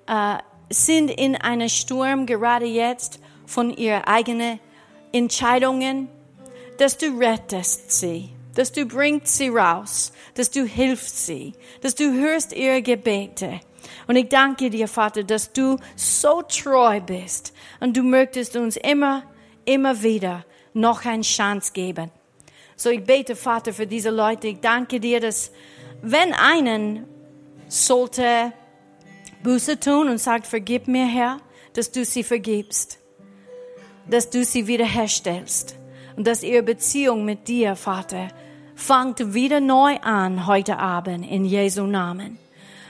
äh, 0.08 0.38
sind 0.72 1.12
in 1.12 1.36
einem 1.36 1.70
Sturm 1.70 2.26
gerade 2.26 2.66
jetzt 2.66 3.20
von 3.46 3.70
ihren 3.70 4.06
eigenen 4.06 4.60
Entscheidungen, 5.12 6.10
dass 6.80 6.98
du 6.98 7.16
rettest 7.16 7.92
sie, 7.92 8.32
dass 8.56 8.72
du 8.72 8.88
bringst 8.88 9.38
sie 9.38 9.50
raus, 9.50 10.14
dass 10.34 10.50
du 10.50 10.66
hilfst 10.66 11.28
sie, 11.28 11.54
dass 11.82 11.94
du 11.94 12.12
hörst 12.12 12.54
ihre 12.54 12.82
Gebete. 12.82 13.60
Und 14.08 14.16
ich 14.16 14.30
danke 14.30 14.72
dir, 14.72 14.88
Vater, 14.88 15.24
dass 15.24 15.54
du 15.54 15.78
so 15.96 16.42
treu 16.42 17.00
bist 17.02 17.54
und 17.82 17.96
du 17.96 18.02
möchtest 18.02 18.56
uns 18.56 18.78
immer, 18.78 19.22
immer 19.64 20.02
wieder 20.02 20.44
noch 20.74 21.06
eine 21.06 21.22
Chance 21.22 21.72
geben. 21.74 22.10
So 22.80 22.92
ich 22.92 23.04
bete, 23.04 23.36
Vater, 23.36 23.74
für 23.74 23.88
diese 23.88 24.12
Leute. 24.12 24.50
Ich 24.50 24.60
danke 24.60 25.00
dir, 25.00 25.20
dass 25.20 25.52
wenn 26.04 26.32
einen 26.34 27.06
sollte 27.68 28.54
Buße 29.42 29.80
tun 29.80 30.10
und 30.10 30.20
sagt, 30.20 30.46
vergib 30.46 30.88
mir, 30.88 31.08
Herr, 31.08 31.38
dass 31.74 31.92
du 31.92 32.06
sie 32.06 32.24
vergibst, 32.24 33.00
dass 34.08 34.30
du 34.30 34.46
sie 34.46 34.68
wiederherstellst 34.68 35.76
und 36.18 36.28
dass 36.28 36.44
ihre 36.44 36.62
Beziehung 36.62 37.26
mit 37.26 37.48
dir, 37.48 37.76
Vater, 37.76 38.28
fangt 38.76 39.34
wieder 39.34 39.60
neu 39.60 39.98
an 40.02 40.46
heute 40.46 40.78
Abend 40.78 41.28
in 41.28 41.46
Jesu 41.46 41.88
Namen. 41.88 42.38